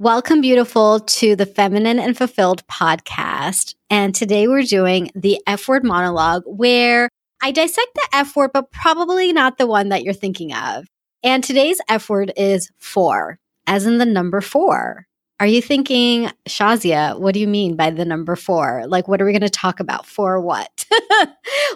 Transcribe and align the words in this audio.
Welcome, 0.00 0.42
beautiful, 0.42 1.00
to 1.00 1.34
the 1.34 1.44
Feminine 1.44 1.98
and 1.98 2.16
Fulfilled 2.16 2.64
podcast. 2.68 3.74
And 3.90 4.14
today 4.14 4.46
we're 4.46 4.62
doing 4.62 5.10
the 5.16 5.42
F 5.44 5.66
word 5.66 5.82
monologue 5.82 6.44
where 6.46 7.08
I 7.42 7.50
dissect 7.50 7.88
the 7.96 8.08
F 8.12 8.36
word, 8.36 8.52
but 8.54 8.70
probably 8.70 9.32
not 9.32 9.58
the 9.58 9.66
one 9.66 9.88
that 9.88 10.04
you're 10.04 10.14
thinking 10.14 10.54
of. 10.54 10.86
And 11.24 11.42
today's 11.42 11.80
F 11.88 12.08
word 12.08 12.32
is 12.36 12.70
four, 12.78 13.40
as 13.66 13.86
in 13.86 13.98
the 13.98 14.06
number 14.06 14.40
four. 14.40 15.04
Are 15.40 15.48
you 15.48 15.60
thinking, 15.60 16.30
Shazia, 16.48 17.18
what 17.18 17.34
do 17.34 17.40
you 17.40 17.48
mean 17.48 17.74
by 17.74 17.90
the 17.90 18.04
number 18.04 18.36
four? 18.36 18.84
Like, 18.86 19.08
what 19.08 19.20
are 19.20 19.24
we 19.24 19.32
going 19.32 19.40
to 19.40 19.50
talk 19.50 19.80
about? 19.80 20.06
For 20.06 20.40
what? 20.40 20.86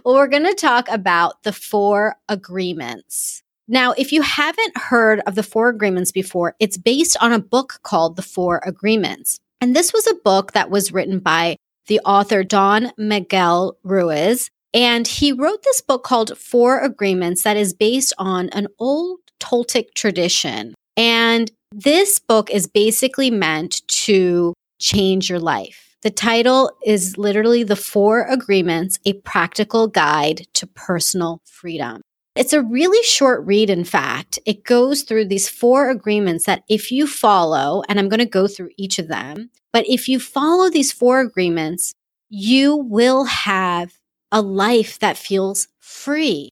well, 0.04 0.14
we're 0.14 0.28
going 0.28 0.46
to 0.46 0.54
talk 0.54 0.88
about 0.90 1.42
the 1.42 1.52
four 1.52 2.14
agreements. 2.28 3.42
Now, 3.72 3.94
if 3.96 4.12
you 4.12 4.20
haven't 4.20 4.76
heard 4.76 5.22
of 5.26 5.34
the 5.34 5.42
Four 5.42 5.70
Agreements 5.70 6.12
before, 6.12 6.54
it's 6.60 6.76
based 6.76 7.16
on 7.22 7.32
a 7.32 7.38
book 7.38 7.80
called 7.82 8.16
The 8.16 8.22
Four 8.22 8.60
Agreements. 8.66 9.38
And 9.62 9.74
this 9.74 9.94
was 9.94 10.06
a 10.06 10.14
book 10.14 10.52
that 10.52 10.68
was 10.68 10.92
written 10.92 11.20
by 11.20 11.56
the 11.86 11.98
author 12.00 12.44
Don 12.44 12.92
Miguel 12.98 13.78
Ruiz. 13.82 14.50
And 14.74 15.08
he 15.08 15.32
wrote 15.32 15.62
this 15.62 15.80
book 15.80 16.04
called 16.04 16.36
Four 16.36 16.80
Agreements 16.80 17.44
that 17.44 17.56
is 17.56 17.72
based 17.72 18.12
on 18.18 18.50
an 18.50 18.68
old 18.78 19.20
Toltec 19.40 19.94
tradition. 19.94 20.74
And 20.98 21.50
this 21.74 22.18
book 22.18 22.50
is 22.50 22.66
basically 22.66 23.30
meant 23.30 23.80
to 23.88 24.52
change 24.80 25.30
your 25.30 25.40
life. 25.40 25.96
The 26.02 26.10
title 26.10 26.72
is 26.84 27.16
literally 27.16 27.62
The 27.62 27.76
Four 27.76 28.26
Agreements, 28.26 28.98
a 29.06 29.14
practical 29.14 29.86
guide 29.86 30.42
to 30.52 30.66
personal 30.66 31.40
freedom. 31.46 32.02
It's 32.34 32.54
a 32.54 32.62
really 32.62 33.02
short 33.04 33.44
read, 33.44 33.68
in 33.68 33.84
fact. 33.84 34.38
It 34.46 34.64
goes 34.64 35.02
through 35.02 35.26
these 35.26 35.48
four 35.48 35.90
agreements 35.90 36.46
that 36.46 36.64
if 36.68 36.90
you 36.90 37.06
follow, 37.06 37.82
and 37.88 37.98
I'm 37.98 38.08
going 38.08 38.20
to 38.20 38.26
go 38.26 38.46
through 38.46 38.70
each 38.78 38.98
of 38.98 39.08
them, 39.08 39.50
but 39.72 39.86
if 39.86 40.08
you 40.08 40.18
follow 40.18 40.70
these 40.70 40.92
four 40.92 41.20
agreements, 41.20 41.92
you 42.30 42.74
will 42.74 43.24
have 43.24 43.92
a 44.30 44.40
life 44.40 44.98
that 45.00 45.18
feels 45.18 45.68
free. 45.78 46.48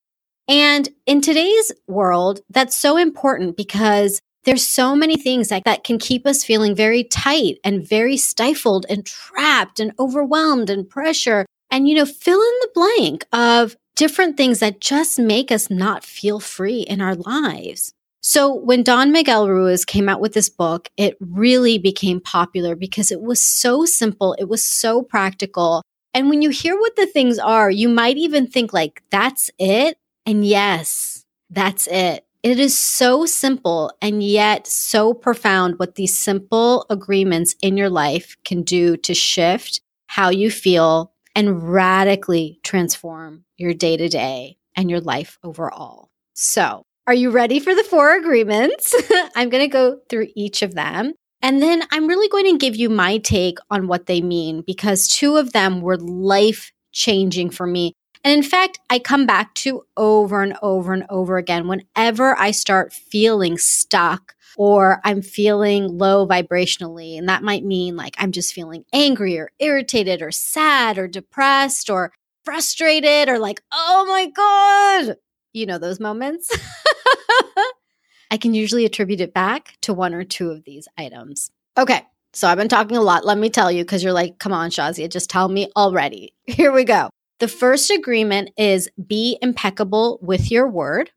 And 0.46 0.88
in 1.06 1.22
today's 1.22 1.72
world, 1.86 2.40
that's 2.50 2.76
so 2.76 2.98
important 2.98 3.56
because 3.56 4.20
there's 4.44 4.66
so 4.66 4.94
many 4.94 5.16
things 5.16 5.48
that, 5.48 5.64
that 5.64 5.84
can 5.84 5.98
keep 5.98 6.26
us 6.26 6.44
feeling 6.44 6.74
very 6.74 7.04
tight 7.04 7.58
and 7.64 7.86
very 7.86 8.16
stifled 8.16 8.84
and 8.90 9.06
trapped 9.06 9.80
and 9.80 9.92
overwhelmed 9.98 10.68
and 10.68 10.88
pressure. 10.88 11.46
And, 11.70 11.88
you 11.88 11.94
know, 11.94 12.04
fill 12.04 12.40
in 12.40 12.54
the 12.60 12.70
blank 12.74 13.26
of 13.32 13.76
different 14.00 14.38
things 14.38 14.60
that 14.60 14.80
just 14.80 15.18
make 15.18 15.52
us 15.52 15.68
not 15.68 16.02
feel 16.02 16.40
free 16.40 16.80
in 16.80 17.02
our 17.02 17.14
lives. 17.14 17.92
So 18.22 18.54
when 18.54 18.82
Don 18.82 19.12
Miguel 19.12 19.46
Ruiz 19.46 19.84
came 19.84 20.08
out 20.08 20.22
with 20.22 20.32
this 20.32 20.48
book, 20.48 20.88
it 20.96 21.18
really 21.20 21.76
became 21.76 22.18
popular 22.18 22.74
because 22.74 23.12
it 23.12 23.20
was 23.20 23.42
so 23.42 23.84
simple. 23.84 24.34
It 24.38 24.48
was 24.48 24.64
so 24.64 25.02
practical. 25.02 25.82
And 26.14 26.30
when 26.30 26.40
you 26.40 26.48
hear 26.48 26.78
what 26.78 26.96
the 26.96 27.04
things 27.04 27.38
are, 27.38 27.70
you 27.70 27.90
might 27.90 28.16
even 28.16 28.46
think 28.46 28.72
like, 28.72 29.02
that's 29.10 29.50
it. 29.58 29.98
And 30.24 30.46
yes, 30.46 31.26
that's 31.50 31.86
it. 31.86 32.24
It 32.42 32.58
is 32.58 32.78
so 32.78 33.26
simple 33.26 33.92
and 34.00 34.22
yet 34.22 34.66
so 34.66 35.12
profound 35.12 35.78
what 35.78 35.96
these 35.96 36.16
simple 36.16 36.86
agreements 36.88 37.54
in 37.60 37.76
your 37.76 37.90
life 37.90 38.34
can 38.46 38.62
do 38.62 38.96
to 38.96 39.12
shift 39.12 39.82
how 40.06 40.30
you 40.30 40.50
feel 40.50 41.12
and 41.34 41.72
radically 41.72 42.60
transform 42.62 43.44
your 43.56 43.74
day 43.74 43.96
to 43.96 44.08
day 44.08 44.56
and 44.76 44.90
your 44.90 45.00
life 45.00 45.38
overall. 45.42 46.08
So, 46.34 46.82
are 47.06 47.14
you 47.14 47.30
ready 47.30 47.60
for 47.60 47.74
the 47.74 47.84
four 47.84 48.14
agreements? 48.14 48.94
I'm 49.34 49.48
going 49.48 49.64
to 49.64 49.68
go 49.68 49.98
through 50.08 50.28
each 50.36 50.62
of 50.62 50.74
them. 50.74 51.14
And 51.42 51.62
then 51.62 51.82
I'm 51.90 52.06
really 52.06 52.28
going 52.28 52.44
to 52.52 52.58
give 52.58 52.76
you 52.76 52.88
my 52.88 53.18
take 53.18 53.58
on 53.70 53.88
what 53.88 54.06
they 54.06 54.20
mean 54.20 54.62
because 54.66 55.08
two 55.08 55.36
of 55.36 55.52
them 55.52 55.80
were 55.80 55.96
life 55.96 56.70
changing 56.92 57.50
for 57.50 57.66
me. 57.66 57.94
And 58.22 58.34
in 58.34 58.42
fact, 58.42 58.78
I 58.90 58.98
come 58.98 59.26
back 59.26 59.54
to 59.54 59.82
over 59.96 60.42
and 60.42 60.56
over 60.62 60.92
and 60.92 61.06
over 61.08 61.38
again 61.38 61.68
whenever 61.68 62.38
I 62.38 62.50
start 62.50 62.92
feeling 62.92 63.56
stuck 63.56 64.34
or 64.56 65.00
I'm 65.04 65.22
feeling 65.22 65.86
low 65.98 66.26
vibrationally. 66.26 67.16
And 67.16 67.28
that 67.28 67.42
might 67.42 67.64
mean 67.64 67.96
like 67.96 68.14
I'm 68.18 68.32
just 68.32 68.52
feeling 68.52 68.84
angry 68.92 69.38
or 69.38 69.50
irritated 69.58 70.20
or 70.20 70.30
sad 70.30 70.98
or 70.98 71.08
depressed 71.08 71.88
or 71.88 72.12
frustrated 72.44 73.28
or 73.28 73.38
like, 73.38 73.62
oh 73.72 74.04
my 74.06 74.26
God. 74.26 75.16
You 75.52 75.66
know 75.66 75.78
those 75.78 75.98
moments? 75.98 76.50
I 78.30 78.36
can 78.36 78.54
usually 78.54 78.84
attribute 78.84 79.20
it 79.20 79.34
back 79.34 79.76
to 79.82 79.94
one 79.94 80.14
or 80.14 80.24
two 80.24 80.50
of 80.50 80.64
these 80.64 80.86
items. 80.96 81.50
Okay. 81.78 82.02
So 82.32 82.46
I've 82.46 82.58
been 82.58 82.68
talking 82.68 82.96
a 82.96 83.02
lot. 83.02 83.24
Let 83.24 83.38
me 83.38 83.50
tell 83.50 83.72
you, 83.72 83.82
because 83.82 84.04
you're 84.04 84.12
like, 84.12 84.38
come 84.38 84.52
on, 84.52 84.70
Shazia, 84.70 85.10
just 85.10 85.30
tell 85.30 85.48
me 85.48 85.68
already. 85.74 86.32
Here 86.44 86.70
we 86.70 86.84
go. 86.84 87.10
The 87.40 87.48
first 87.48 87.90
agreement 87.90 88.50
is 88.58 88.90
be 89.06 89.38
impeccable 89.40 90.18
with 90.20 90.50
your 90.50 90.68
word. 90.68 91.10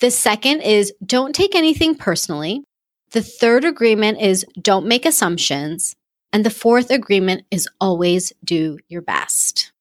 The 0.00 0.10
second 0.10 0.60
is 0.60 0.92
don't 1.04 1.34
take 1.34 1.54
anything 1.54 1.94
personally. 1.94 2.64
The 3.12 3.22
third 3.22 3.64
agreement 3.64 4.20
is 4.20 4.44
don't 4.60 4.86
make 4.86 5.06
assumptions. 5.06 5.96
And 6.34 6.44
the 6.44 6.50
fourth 6.50 6.90
agreement 6.90 7.44
is 7.50 7.66
always 7.80 8.32
do 8.44 8.78
your 8.88 9.00
best. 9.00 9.72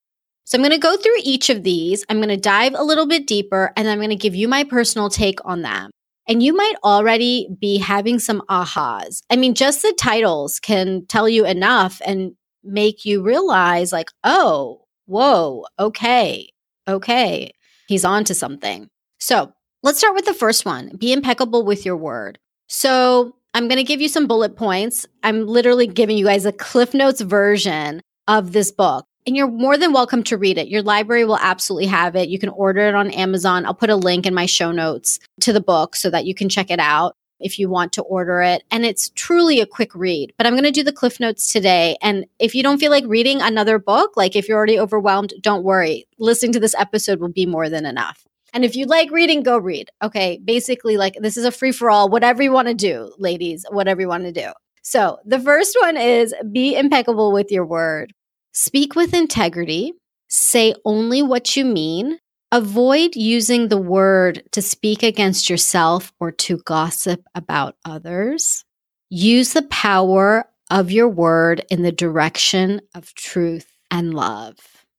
So 0.46 0.58
I'm 0.58 0.62
going 0.62 0.72
to 0.72 0.80
go 0.80 0.96
through 0.96 1.18
each 1.22 1.50
of 1.50 1.64
these. 1.64 2.06
I'm 2.10 2.18
going 2.18 2.30
to 2.30 2.38
dive 2.38 2.74
a 2.76 2.84
little 2.84 3.06
bit 3.06 3.28
deeper 3.28 3.72
and 3.76 3.88
I'm 3.88 4.00
going 4.00 4.10
to 4.10 4.16
give 4.16 4.34
you 4.34 4.48
my 4.48 4.64
personal 4.64 5.10
take 5.10 5.40
on 5.44 5.62
them. 5.62 5.92
And 6.28 6.42
you 6.42 6.56
might 6.56 6.76
already 6.84 7.50
be 7.60 7.78
having 7.78 8.20
some 8.20 8.42
ahas. 8.50 9.22
I 9.30 9.36
mean, 9.36 9.54
just 9.54 9.82
the 9.82 9.94
titles 10.00 10.60
can 10.60 11.06
tell 11.08 11.28
you 11.28 11.46
enough 11.46 12.02
and 12.06 12.36
make 12.64 13.04
you 13.04 13.22
realize, 13.22 13.92
like, 13.92 14.10
oh, 14.24 14.86
whoa, 15.10 15.66
okay, 15.80 16.50
okay, 16.88 17.52
he's 17.88 18.06
on 18.06 18.24
to 18.26 18.36
something. 18.36 18.88
So 19.20 19.52
let's 19.82 19.98
start 19.98 20.16
with 20.16 20.26
the 20.26 20.34
first 20.34 20.66
one 20.66 20.96
be 20.98 21.12
impeccable 21.12 21.66
with 21.66 21.86
your 21.86 21.98
word. 21.98 22.38
So 22.68 23.36
I'm 23.54 23.68
going 23.68 23.78
to 23.78 23.84
give 23.84 24.02
you 24.02 24.08
some 24.08 24.28
bullet 24.28 24.56
points. 24.56 25.08
I'm 25.24 25.48
literally 25.48 25.88
giving 25.88 26.18
you 26.18 26.26
guys 26.26 26.46
a 26.46 26.52
Cliff 26.52 26.94
Notes 26.94 27.22
version 27.22 28.02
of 28.28 28.54
this 28.54 28.72
book. 28.72 29.06
And 29.26 29.36
you're 29.36 29.50
more 29.50 29.78
than 29.78 29.92
welcome 29.92 30.24
to 30.24 30.38
read 30.38 30.58
it. 30.58 30.70
Your 30.70 30.82
library 30.82 31.26
will 31.26 31.38
absolutely 31.38 31.88
have 31.88 32.16
it. 32.16 32.30
You 32.30 32.40
can 32.40 32.50
order 32.50 32.88
it 32.88 32.96
on 32.96 33.12
Amazon. 33.12 33.66
I'll 33.66 33.74
put 33.74 33.90
a 33.90 33.96
link 33.96 34.26
in 34.26 34.34
my 34.34 34.46
show 34.46 34.72
notes 34.72 35.20
to 35.42 35.52
the 35.52 35.62
book 35.62 35.96
so 35.96 36.10
that 36.10 36.26
you 36.26 36.34
can 36.34 36.50
check 36.50 36.72
it 36.72 36.80
out 36.80 37.16
if 37.40 37.60
you 37.60 37.70
want 37.70 37.94
to 37.94 38.04
order 38.04 38.42
it. 38.42 38.64
And 38.72 38.86
it's 38.86 39.10
truly 39.10 39.60
a 39.60 39.66
quick 39.66 39.94
read. 39.96 40.34
But 40.38 40.48
I'm 40.48 40.54
going 40.54 40.64
to 40.64 40.72
do 40.72 40.84
the 40.84 40.92
Cliff 40.92 41.20
Notes 41.20 41.52
today. 41.52 41.98
And 42.02 42.26
if 42.40 42.54
you 42.56 42.64
don't 42.64 42.80
feel 42.80 42.92
like 42.92 43.06
reading 43.08 43.42
another 43.42 43.80
book, 43.80 44.16
like 44.16 44.36
if 44.36 44.48
you're 44.48 44.58
already 44.58 44.80
overwhelmed, 44.80 45.34
don't 45.42 45.64
worry. 45.64 46.08
Listening 46.18 46.54
to 46.54 46.60
this 46.60 46.76
episode 46.76 47.20
will 47.20 47.30
be 47.30 47.46
more 47.46 47.70
than 47.70 47.86
enough. 47.86 48.26
And 48.54 48.66
if 48.66 48.76
you 48.76 48.86
like 48.86 49.12
reading, 49.12 49.44
go 49.44 49.58
read. 49.58 49.90
Okay. 50.02 50.40
Basically, 50.44 50.98
like 50.98 51.16
this 51.22 51.38
is 51.38 51.46
a 51.46 51.52
free 51.52 51.72
for 51.72 51.90
all, 51.90 52.10
whatever 52.10 52.42
you 52.42 52.52
want 52.52 52.68
to 52.68 52.74
do, 52.74 53.14
ladies, 53.18 53.66
whatever 53.70 54.02
you 54.02 54.08
want 54.08 54.24
to 54.24 54.32
do. 54.32 54.50
So 54.82 55.20
the 55.26 55.40
first 55.40 55.78
one 55.80 55.98
is 55.98 56.34
be 56.52 56.76
impeccable 56.76 57.32
with 57.32 57.52
your 57.52 57.66
word. 57.66 58.14
Speak 58.54 58.96
with 58.96 59.14
integrity. 59.14 59.94
Say 60.30 60.74
only 60.84 61.22
what 61.22 61.56
you 61.56 61.66
mean. 61.66 62.20
Avoid 62.52 63.16
using 63.16 63.68
the 63.68 63.78
word 63.78 64.44
to 64.54 64.62
speak 64.62 65.04
against 65.04 65.50
yourself 65.50 66.12
or 66.20 66.32
to 66.32 66.58
gossip 66.66 67.24
about 67.36 67.76
others. 67.86 68.66
Use 69.12 69.54
the 69.54 69.62
power 69.64 70.46
of 70.72 70.92
your 70.92 71.08
word 71.08 71.64
in 71.70 71.84
the 71.84 71.92
direction 71.92 72.82
of 72.96 73.14
truth 73.14 73.68
and 73.92 74.16
love. 74.16 74.58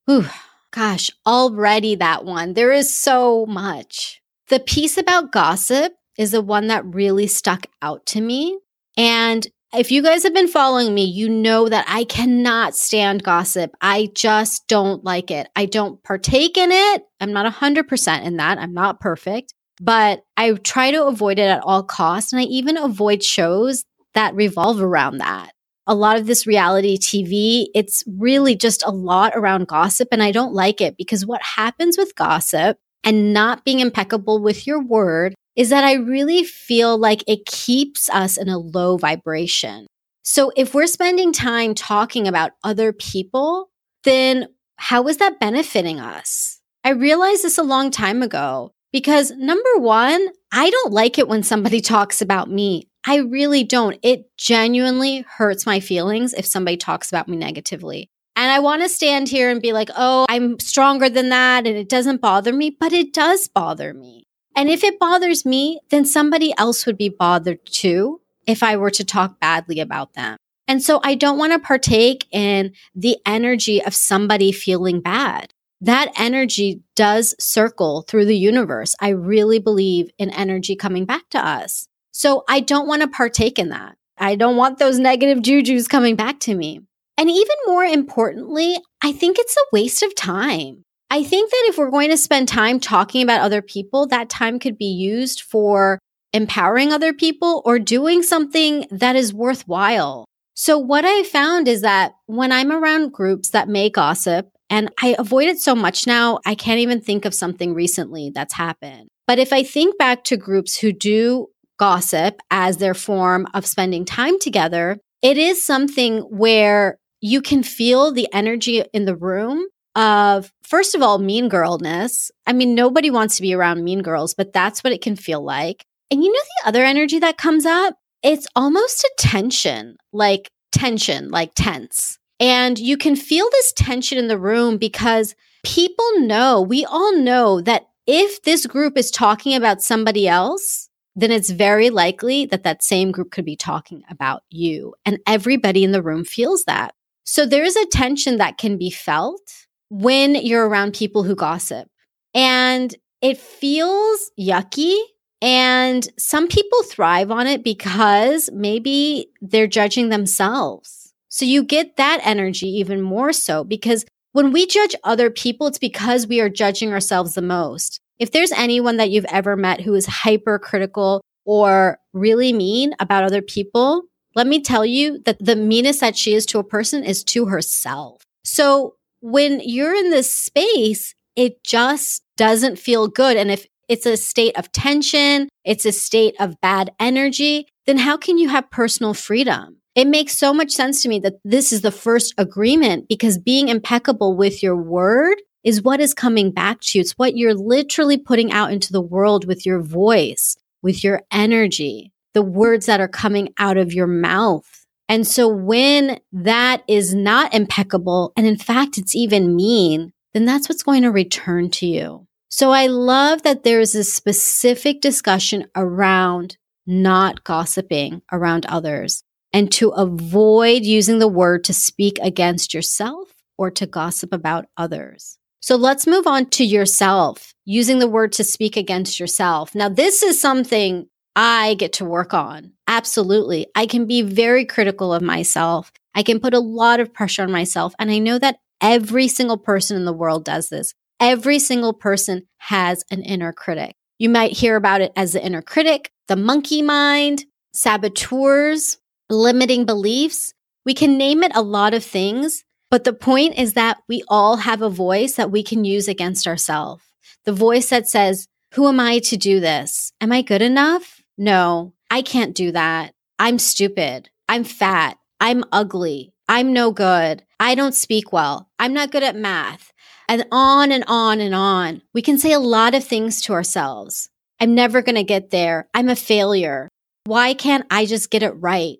Ooh, 0.08 0.28
gosh, 0.70 1.10
already 1.26 1.96
that 1.96 2.24
one. 2.24 2.54
There 2.54 2.72
is 2.72 2.94
so 2.94 3.46
much. 3.46 4.22
The 4.48 4.60
piece 4.60 4.96
about 4.96 5.32
gossip 5.32 5.94
is 6.16 6.30
the 6.30 6.42
one 6.42 6.68
that 6.68 6.84
really 6.84 7.26
stuck 7.26 7.66
out 7.82 8.06
to 8.06 8.20
me. 8.20 8.58
And 8.96 9.46
if 9.72 9.92
you 9.92 10.02
guys 10.02 10.24
have 10.24 10.34
been 10.34 10.48
following 10.48 10.92
me, 10.92 11.04
you 11.04 11.28
know 11.28 11.68
that 11.68 11.84
I 11.88 12.04
cannot 12.04 12.74
stand 12.74 13.22
gossip. 13.22 13.72
I 13.80 14.10
just 14.14 14.66
don't 14.66 15.04
like 15.04 15.30
it. 15.30 15.48
I 15.54 15.66
don't 15.66 16.02
partake 16.02 16.56
in 16.56 16.72
it. 16.72 17.02
I'm 17.20 17.32
not 17.32 17.52
100% 17.52 18.24
in 18.24 18.36
that. 18.38 18.58
I'm 18.58 18.74
not 18.74 19.00
perfect, 19.00 19.54
but 19.80 20.24
I 20.36 20.52
try 20.54 20.90
to 20.90 21.06
avoid 21.06 21.38
it 21.38 21.48
at 21.48 21.62
all 21.62 21.84
costs. 21.84 22.32
And 22.32 22.40
I 22.40 22.44
even 22.44 22.76
avoid 22.76 23.22
shows 23.22 23.84
that 24.14 24.34
revolve 24.34 24.80
around 24.80 25.18
that. 25.18 25.52
A 25.86 25.94
lot 25.94 26.18
of 26.18 26.26
this 26.26 26.46
reality 26.46 26.98
TV, 26.98 27.66
it's 27.74 28.02
really 28.06 28.56
just 28.56 28.84
a 28.84 28.90
lot 28.90 29.32
around 29.36 29.68
gossip. 29.68 30.08
And 30.10 30.22
I 30.22 30.32
don't 30.32 30.52
like 30.52 30.80
it 30.80 30.96
because 30.96 31.24
what 31.24 31.42
happens 31.42 31.96
with 31.96 32.14
gossip 32.16 32.78
and 33.04 33.32
not 33.32 33.64
being 33.64 33.80
impeccable 33.80 34.42
with 34.42 34.66
your 34.66 34.82
word 34.82 35.34
is 35.56 35.70
that 35.70 35.84
I 35.84 35.94
really 35.94 36.44
feel 36.44 36.96
like 36.96 37.24
it 37.26 37.46
keeps 37.46 38.08
us 38.10 38.36
in 38.36 38.48
a 38.48 38.58
low 38.58 38.96
vibration. 38.96 39.86
So 40.22 40.52
if 40.56 40.74
we're 40.74 40.86
spending 40.86 41.32
time 41.32 41.74
talking 41.74 42.28
about 42.28 42.52
other 42.62 42.92
people, 42.92 43.70
then 44.04 44.48
how 44.76 45.08
is 45.08 45.18
that 45.18 45.40
benefiting 45.40 46.00
us? 46.00 46.60
I 46.84 46.90
realized 46.90 47.42
this 47.42 47.58
a 47.58 47.62
long 47.62 47.90
time 47.90 48.22
ago 48.22 48.72
because 48.92 49.30
number 49.32 49.76
one, 49.76 50.28
I 50.52 50.70
don't 50.70 50.92
like 50.92 51.18
it 51.18 51.28
when 51.28 51.42
somebody 51.42 51.80
talks 51.80 52.22
about 52.22 52.50
me. 52.50 52.88
I 53.06 53.16
really 53.16 53.64
don't. 53.64 53.98
It 54.02 54.24
genuinely 54.36 55.24
hurts 55.28 55.66
my 55.66 55.80
feelings 55.80 56.34
if 56.34 56.46
somebody 56.46 56.76
talks 56.76 57.10
about 57.10 57.28
me 57.28 57.36
negatively. 57.36 58.10
And 58.36 58.50
I 58.50 58.60
want 58.60 58.82
to 58.82 58.88
stand 58.88 59.28
here 59.28 59.50
and 59.50 59.60
be 59.60 59.72
like, 59.72 59.90
oh, 59.96 60.26
I'm 60.28 60.58
stronger 60.60 61.08
than 61.08 61.30
that 61.30 61.66
and 61.66 61.76
it 61.76 61.88
doesn't 61.88 62.20
bother 62.20 62.52
me, 62.52 62.70
but 62.78 62.92
it 62.92 63.12
does 63.12 63.48
bother 63.48 63.92
me. 63.92 64.19
And 64.56 64.68
if 64.68 64.84
it 64.84 64.98
bothers 64.98 65.46
me, 65.46 65.80
then 65.90 66.04
somebody 66.04 66.52
else 66.58 66.86
would 66.86 66.98
be 66.98 67.08
bothered 67.08 67.64
too 67.64 68.20
if 68.46 68.62
I 68.62 68.76
were 68.76 68.90
to 68.90 69.04
talk 69.04 69.38
badly 69.40 69.80
about 69.80 70.14
them. 70.14 70.36
And 70.66 70.82
so 70.82 71.00
I 71.02 71.14
don't 71.14 71.38
want 71.38 71.52
to 71.52 71.58
partake 71.58 72.26
in 72.30 72.72
the 72.94 73.18
energy 73.26 73.82
of 73.82 73.94
somebody 73.94 74.52
feeling 74.52 75.00
bad. 75.00 75.52
That 75.80 76.12
energy 76.16 76.82
does 76.94 77.34
circle 77.38 78.02
through 78.02 78.26
the 78.26 78.36
universe. 78.36 78.94
I 79.00 79.08
really 79.08 79.58
believe 79.58 80.10
in 80.18 80.30
energy 80.30 80.76
coming 80.76 81.06
back 81.06 81.28
to 81.30 81.44
us. 81.44 81.86
So 82.12 82.44
I 82.48 82.60
don't 82.60 82.86
want 82.86 83.02
to 83.02 83.08
partake 83.08 83.58
in 83.58 83.70
that. 83.70 83.96
I 84.18 84.36
don't 84.36 84.56
want 84.56 84.78
those 84.78 84.98
negative 84.98 85.38
jujus 85.38 85.88
coming 85.88 86.16
back 86.16 86.38
to 86.40 86.54
me. 86.54 86.82
And 87.16 87.30
even 87.30 87.56
more 87.66 87.84
importantly, 87.84 88.76
I 89.02 89.12
think 89.12 89.38
it's 89.38 89.56
a 89.56 89.66
waste 89.72 90.02
of 90.02 90.14
time. 90.14 90.84
I 91.10 91.24
think 91.24 91.50
that 91.50 91.66
if 91.68 91.76
we're 91.76 91.90
going 91.90 92.10
to 92.10 92.16
spend 92.16 92.48
time 92.48 92.78
talking 92.78 93.22
about 93.22 93.40
other 93.40 93.62
people, 93.62 94.06
that 94.06 94.30
time 94.30 94.60
could 94.60 94.78
be 94.78 94.86
used 94.86 95.40
for 95.40 95.98
empowering 96.32 96.92
other 96.92 97.12
people 97.12 97.62
or 97.64 97.80
doing 97.80 98.22
something 98.22 98.86
that 98.92 99.16
is 99.16 99.34
worthwhile. 99.34 100.24
So 100.54 100.78
what 100.78 101.04
I 101.04 101.24
found 101.24 101.66
is 101.66 101.82
that 101.82 102.12
when 102.26 102.52
I'm 102.52 102.70
around 102.70 103.12
groups 103.12 103.50
that 103.50 103.68
may 103.68 103.90
gossip, 103.90 104.50
and 104.68 104.88
I 105.02 105.16
avoid 105.18 105.48
it 105.48 105.58
so 105.58 105.74
much 105.74 106.06
now, 106.06 106.38
I 106.46 106.54
can't 106.54 106.78
even 106.78 107.00
think 107.00 107.24
of 107.24 107.34
something 107.34 107.74
recently 107.74 108.30
that's 108.32 108.54
happened. 108.54 109.08
But 109.26 109.40
if 109.40 109.52
I 109.52 109.64
think 109.64 109.98
back 109.98 110.22
to 110.24 110.36
groups 110.36 110.76
who 110.78 110.92
do 110.92 111.48
gossip 111.76 112.40
as 112.52 112.76
their 112.76 112.94
form 112.94 113.48
of 113.52 113.66
spending 113.66 114.04
time 114.04 114.38
together, 114.38 114.98
it 115.22 115.38
is 115.38 115.60
something 115.60 116.20
where 116.20 116.98
you 117.20 117.42
can 117.42 117.64
feel 117.64 118.12
the 118.12 118.28
energy 118.32 118.84
in 118.92 119.06
the 119.06 119.16
room 119.16 119.66
of, 119.94 120.52
first 120.62 120.94
of 120.94 121.02
all, 121.02 121.18
mean 121.18 121.48
girlness. 121.48 122.30
I 122.46 122.52
mean, 122.52 122.74
nobody 122.74 123.10
wants 123.10 123.36
to 123.36 123.42
be 123.42 123.54
around 123.54 123.84
mean 123.84 124.02
girls, 124.02 124.34
but 124.34 124.52
that's 124.52 124.84
what 124.84 124.92
it 124.92 125.02
can 125.02 125.16
feel 125.16 125.42
like. 125.42 125.84
And 126.10 126.24
you 126.24 126.32
know, 126.32 126.40
the 126.62 126.68
other 126.68 126.84
energy 126.84 127.18
that 127.20 127.38
comes 127.38 127.66
up? 127.66 127.96
It's 128.22 128.46
almost 128.54 129.02
a 129.02 129.10
tension, 129.18 129.96
like 130.12 130.50
tension, 130.72 131.30
like 131.30 131.52
tense. 131.54 132.18
And 132.38 132.78
you 132.78 132.96
can 132.96 133.16
feel 133.16 133.48
this 133.52 133.72
tension 133.72 134.18
in 134.18 134.28
the 134.28 134.38
room 134.38 134.78
because 134.78 135.34
people 135.62 136.20
know, 136.20 136.60
we 136.60 136.84
all 136.84 137.16
know 137.16 137.60
that 137.60 137.86
if 138.06 138.42
this 138.42 138.66
group 138.66 138.96
is 138.96 139.10
talking 139.10 139.54
about 139.54 139.82
somebody 139.82 140.26
else, 140.26 140.88
then 141.14 141.30
it's 141.30 141.50
very 141.50 141.90
likely 141.90 142.46
that 142.46 142.64
that 142.64 142.82
same 142.82 143.10
group 143.10 143.30
could 143.30 143.44
be 143.44 143.56
talking 143.56 144.02
about 144.10 144.42
you. 144.50 144.94
And 145.04 145.18
everybody 145.26 145.84
in 145.84 145.92
the 145.92 146.02
room 146.02 146.24
feels 146.24 146.64
that. 146.64 146.94
So 147.24 147.46
there's 147.46 147.76
a 147.76 147.86
tension 147.86 148.38
that 148.38 148.58
can 148.58 148.78
be 148.78 148.90
felt 148.90 149.66
when 149.90 150.34
you're 150.34 150.68
around 150.68 150.94
people 150.94 151.22
who 151.22 151.34
gossip. 151.34 151.88
And 152.34 152.94
it 153.20 153.38
feels 153.38 154.30
yucky. 154.38 154.98
And 155.42 156.08
some 156.18 156.48
people 156.48 156.82
thrive 156.84 157.30
on 157.30 157.46
it 157.46 157.64
because 157.64 158.50
maybe 158.52 159.26
they're 159.40 159.66
judging 159.66 160.08
themselves. 160.08 161.12
So 161.28 161.44
you 161.44 161.62
get 161.62 161.96
that 161.96 162.20
energy 162.24 162.66
even 162.66 163.02
more 163.02 163.32
so 163.32 163.64
because 163.64 164.04
when 164.32 164.52
we 164.52 164.66
judge 164.66 164.94
other 165.02 165.30
people, 165.30 165.66
it's 165.66 165.78
because 165.78 166.26
we 166.26 166.40
are 166.40 166.48
judging 166.48 166.92
ourselves 166.92 167.34
the 167.34 167.42
most. 167.42 168.00
If 168.18 168.32
there's 168.32 168.52
anyone 168.52 168.98
that 168.98 169.10
you've 169.10 169.24
ever 169.26 169.56
met 169.56 169.80
who 169.80 169.94
is 169.94 170.06
hypercritical 170.06 171.22
or 171.44 171.98
really 172.12 172.52
mean 172.52 172.94
about 173.00 173.24
other 173.24 173.42
people, 173.42 174.02
let 174.34 174.46
me 174.46 174.60
tell 174.60 174.84
you 174.84 175.20
that 175.24 175.44
the 175.44 175.56
meanest 175.56 176.00
that 176.00 176.16
she 176.16 176.34
is 176.34 176.46
to 176.46 176.58
a 176.58 176.64
person 176.64 177.02
is 177.02 177.24
to 177.24 177.46
herself. 177.46 178.22
So 178.44 178.94
when 179.20 179.60
you're 179.62 179.94
in 179.94 180.10
this 180.10 180.32
space, 180.32 181.14
it 181.36 181.62
just 181.64 182.22
doesn't 182.36 182.78
feel 182.78 183.08
good. 183.08 183.36
And 183.36 183.50
if 183.50 183.66
it's 183.88 184.06
a 184.06 184.16
state 184.16 184.56
of 184.56 184.70
tension, 184.72 185.48
it's 185.64 185.84
a 185.84 185.92
state 185.92 186.34
of 186.38 186.60
bad 186.60 186.92
energy, 187.00 187.66
then 187.86 187.98
how 187.98 188.16
can 188.16 188.38
you 188.38 188.48
have 188.48 188.70
personal 188.70 189.14
freedom? 189.14 189.78
It 189.94 190.06
makes 190.06 190.36
so 190.36 190.54
much 190.54 190.70
sense 190.70 191.02
to 191.02 191.08
me 191.08 191.18
that 191.20 191.40
this 191.44 191.72
is 191.72 191.80
the 191.82 191.90
first 191.90 192.32
agreement 192.38 193.08
because 193.08 193.36
being 193.36 193.68
impeccable 193.68 194.36
with 194.36 194.62
your 194.62 194.76
word 194.76 195.36
is 195.64 195.82
what 195.82 196.00
is 196.00 196.14
coming 196.14 196.52
back 196.52 196.80
to 196.80 196.98
you. 196.98 197.02
It's 197.02 197.12
what 197.12 197.36
you're 197.36 197.54
literally 197.54 198.16
putting 198.16 198.52
out 198.52 198.72
into 198.72 198.92
the 198.92 199.00
world 199.00 199.46
with 199.46 199.66
your 199.66 199.80
voice, 199.80 200.56
with 200.82 201.02
your 201.02 201.22
energy, 201.30 202.12
the 202.32 202.42
words 202.42 202.86
that 202.86 203.00
are 203.00 203.08
coming 203.08 203.52
out 203.58 203.76
of 203.76 203.92
your 203.92 204.06
mouth. 204.06 204.79
And 205.10 205.26
so 205.26 205.48
when 205.48 206.20
that 206.30 206.84
is 206.86 207.12
not 207.12 207.52
impeccable, 207.52 208.32
and 208.36 208.46
in 208.46 208.56
fact, 208.56 208.96
it's 208.96 209.16
even 209.16 209.56
mean, 209.56 210.12
then 210.34 210.44
that's 210.44 210.68
what's 210.68 210.84
going 210.84 211.02
to 211.02 211.10
return 211.10 211.68
to 211.70 211.86
you. 211.86 212.28
So 212.48 212.70
I 212.70 212.86
love 212.86 213.42
that 213.42 213.64
there's 213.64 213.96
a 213.96 214.04
specific 214.04 215.00
discussion 215.00 215.66
around 215.74 216.58
not 216.86 217.42
gossiping 217.42 218.22
around 218.30 218.66
others 218.66 219.24
and 219.52 219.72
to 219.72 219.88
avoid 219.88 220.84
using 220.84 221.18
the 221.18 221.26
word 221.26 221.64
to 221.64 221.74
speak 221.74 222.20
against 222.22 222.72
yourself 222.72 223.34
or 223.58 223.68
to 223.72 223.86
gossip 223.86 224.32
about 224.32 224.66
others. 224.76 225.38
So 225.58 225.74
let's 225.74 226.06
move 226.06 226.28
on 226.28 226.46
to 226.50 226.64
yourself, 226.64 227.52
using 227.64 227.98
the 227.98 228.08
word 228.08 228.30
to 228.34 228.44
speak 228.44 228.76
against 228.76 229.18
yourself. 229.18 229.74
Now, 229.74 229.88
this 229.88 230.22
is 230.22 230.40
something 230.40 231.08
I 231.36 231.74
get 231.74 231.92
to 231.94 232.04
work 232.04 232.34
on. 232.34 232.72
Absolutely. 232.88 233.66
I 233.74 233.86
can 233.86 234.06
be 234.06 234.22
very 234.22 234.64
critical 234.64 235.14
of 235.14 235.22
myself. 235.22 235.92
I 236.14 236.22
can 236.22 236.40
put 236.40 236.54
a 236.54 236.58
lot 236.58 237.00
of 237.00 237.14
pressure 237.14 237.42
on 237.42 237.52
myself. 237.52 237.94
And 237.98 238.10
I 238.10 238.18
know 238.18 238.38
that 238.38 238.58
every 238.80 239.28
single 239.28 239.58
person 239.58 239.96
in 239.96 240.04
the 240.04 240.12
world 240.12 240.44
does 240.44 240.68
this. 240.68 240.92
Every 241.20 241.58
single 241.58 241.92
person 241.92 242.46
has 242.58 243.04
an 243.10 243.22
inner 243.22 243.52
critic. 243.52 243.94
You 244.18 244.28
might 244.28 244.52
hear 244.52 244.76
about 244.76 245.00
it 245.00 245.12
as 245.16 245.32
the 245.32 245.44
inner 245.44 245.62
critic, 245.62 246.10
the 246.28 246.36
monkey 246.36 246.82
mind, 246.82 247.44
saboteurs, 247.72 248.98
limiting 249.28 249.86
beliefs. 249.86 250.52
We 250.84 250.94
can 250.94 251.16
name 251.16 251.42
it 251.42 251.52
a 251.54 251.62
lot 251.62 251.94
of 251.94 252.04
things, 252.04 252.64
but 252.90 253.04
the 253.04 253.12
point 253.12 253.56
is 253.56 253.74
that 253.74 253.98
we 254.08 254.22
all 254.28 254.56
have 254.56 254.82
a 254.82 254.90
voice 254.90 255.34
that 255.34 255.50
we 255.50 255.62
can 255.62 255.84
use 255.84 256.08
against 256.08 256.46
ourselves. 256.46 257.04
The 257.44 257.52
voice 257.52 257.88
that 257.90 258.08
says, 258.08 258.48
Who 258.74 258.88
am 258.88 258.98
I 258.98 259.20
to 259.20 259.36
do 259.36 259.60
this? 259.60 260.12
Am 260.20 260.32
I 260.32 260.42
good 260.42 260.62
enough? 260.62 261.19
No, 261.40 261.94
I 262.10 262.20
can't 262.20 262.54
do 262.54 262.70
that. 262.72 263.14
I'm 263.38 263.58
stupid. 263.58 264.28
I'm 264.46 264.62
fat. 264.62 265.16
I'm 265.40 265.64
ugly. 265.72 266.34
I'm 266.46 266.74
no 266.74 266.92
good. 266.92 267.44
I 267.58 267.74
don't 267.74 267.94
speak 267.94 268.30
well. 268.30 268.68
I'm 268.78 268.92
not 268.92 269.10
good 269.10 269.22
at 269.22 269.34
math. 269.34 269.90
And 270.28 270.44
on 270.52 270.92
and 270.92 271.02
on 271.06 271.40
and 271.40 271.54
on. 271.54 272.02
We 272.12 272.20
can 272.20 272.36
say 272.36 272.52
a 272.52 272.58
lot 272.58 272.94
of 272.94 273.06
things 273.06 273.40
to 273.42 273.54
ourselves. 273.54 274.28
I'm 274.60 274.74
never 274.74 275.00
going 275.00 275.14
to 275.14 275.24
get 275.24 275.50
there. 275.50 275.88
I'm 275.94 276.10
a 276.10 276.14
failure. 276.14 276.90
Why 277.24 277.54
can't 277.54 277.86
I 277.90 278.04
just 278.04 278.30
get 278.30 278.42
it 278.42 278.50
right? 278.50 278.98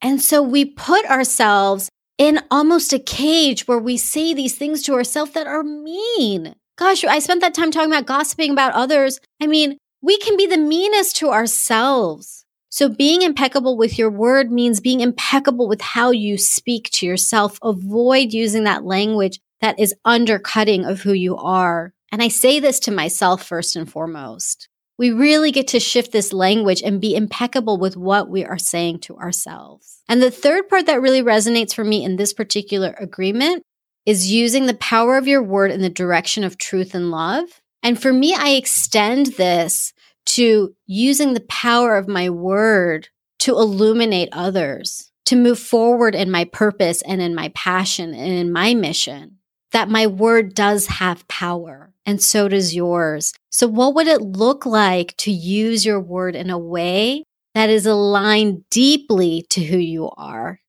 And 0.00 0.22
so 0.22 0.42
we 0.42 0.64
put 0.64 1.04
ourselves 1.04 1.90
in 2.16 2.40
almost 2.50 2.94
a 2.94 2.98
cage 2.98 3.68
where 3.68 3.78
we 3.78 3.98
say 3.98 4.32
these 4.32 4.56
things 4.56 4.80
to 4.84 4.94
ourselves 4.94 5.32
that 5.32 5.46
are 5.46 5.62
mean. 5.62 6.54
Gosh, 6.78 7.04
I 7.04 7.18
spent 7.18 7.42
that 7.42 7.52
time 7.52 7.70
talking 7.70 7.92
about 7.92 8.06
gossiping 8.06 8.50
about 8.50 8.72
others. 8.72 9.20
I 9.42 9.46
mean, 9.46 9.76
we 10.02 10.18
can 10.18 10.36
be 10.36 10.46
the 10.46 10.58
meanest 10.58 11.16
to 11.16 11.30
ourselves. 11.30 12.44
So 12.68 12.88
being 12.88 13.22
impeccable 13.22 13.76
with 13.76 13.98
your 13.98 14.10
word 14.10 14.50
means 14.50 14.80
being 14.80 15.00
impeccable 15.00 15.68
with 15.68 15.80
how 15.80 16.10
you 16.10 16.36
speak 16.36 16.90
to 16.94 17.06
yourself. 17.06 17.58
Avoid 17.62 18.32
using 18.32 18.64
that 18.64 18.84
language 18.84 19.40
that 19.60 19.78
is 19.78 19.94
undercutting 20.04 20.84
of 20.84 21.00
who 21.00 21.12
you 21.12 21.36
are. 21.36 21.94
And 22.10 22.22
I 22.22 22.28
say 22.28 22.58
this 22.58 22.80
to 22.80 22.90
myself 22.90 23.42
first 23.44 23.76
and 23.76 23.90
foremost. 23.90 24.68
We 24.98 25.10
really 25.10 25.52
get 25.52 25.68
to 25.68 25.80
shift 25.80 26.12
this 26.12 26.32
language 26.32 26.82
and 26.82 27.00
be 27.00 27.14
impeccable 27.14 27.78
with 27.78 27.96
what 27.96 28.28
we 28.28 28.44
are 28.44 28.58
saying 28.58 29.00
to 29.00 29.16
ourselves. 29.16 30.02
And 30.08 30.20
the 30.20 30.30
third 30.30 30.68
part 30.68 30.86
that 30.86 31.00
really 31.00 31.22
resonates 31.22 31.74
for 31.74 31.84
me 31.84 32.04
in 32.04 32.16
this 32.16 32.32
particular 32.32 32.94
agreement 32.98 33.62
is 34.04 34.32
using 34.32 34.66
the 34.66 34.74
power 34.74 35.16
of 35.16 35.28
your 35.28 35.42
word 35.42 35.70
in 35.70 35.80
the 35.80 35.88
direction 35.88 36.44
of 36.44 36.58
truth 36.58 36.94
and 36.94 37.10
love. 37.10 37.61
And 37.82 38.00
for 38.00 38.12
me, 38.12 38.34
I 38.34 38.50
extend 38.50 39.26
this 39.26 39.92
to 40.26 40.74
using 40.86 41.34
the 41.34 41.40
power 41.40 41.96
of 41.96 42.08
my 42.08 42.30
word 42.30 43.08
to 43.40 43.52
illuminate 43.52 44.28
others, 44.32 45.10
to 45.26 45.36
move 45.36 45.58
forward 45.58 46.14
in 46.14 46.30
my 46.30 46.44
purpose 46.44 47.02
and 47.02 47.20
in 47.20 47.34
my 47.34 47.48
passion 47.54 48.14
and 48.14 48.32
in 48.32 48.52
my 48.52 48.74
mission 48.74 49.38
that 49.72 49.88
my 49.88 50.06
word 50.06 50.54
does 50.54 50.86
have 50.86 51.26
power 51.28 51.92
and 52.06 52.22
so 52.22 52.48
does 52.48 52.74
yours. 52.74 53.32
So 53.50 53.66
what 53.66 53.94
would 53.94 54.06
it 54.06 54.20
look 54.22 54.64
like 54.64 55.16
to 55.18 55.32
use 55.32 55.84
your 55.84 56.00
word 56.00 56.36
in 56.36 56.50
a 56.50 56.58
way 56.58 57.24
that 57.54 57.70
is 57.70 57.86
aligned 57.86 58.68
deeply 58.70 59.44
to 59.50 59.64
who 59.64 59.78
you 59.78 60.10
are, 60.16 60.60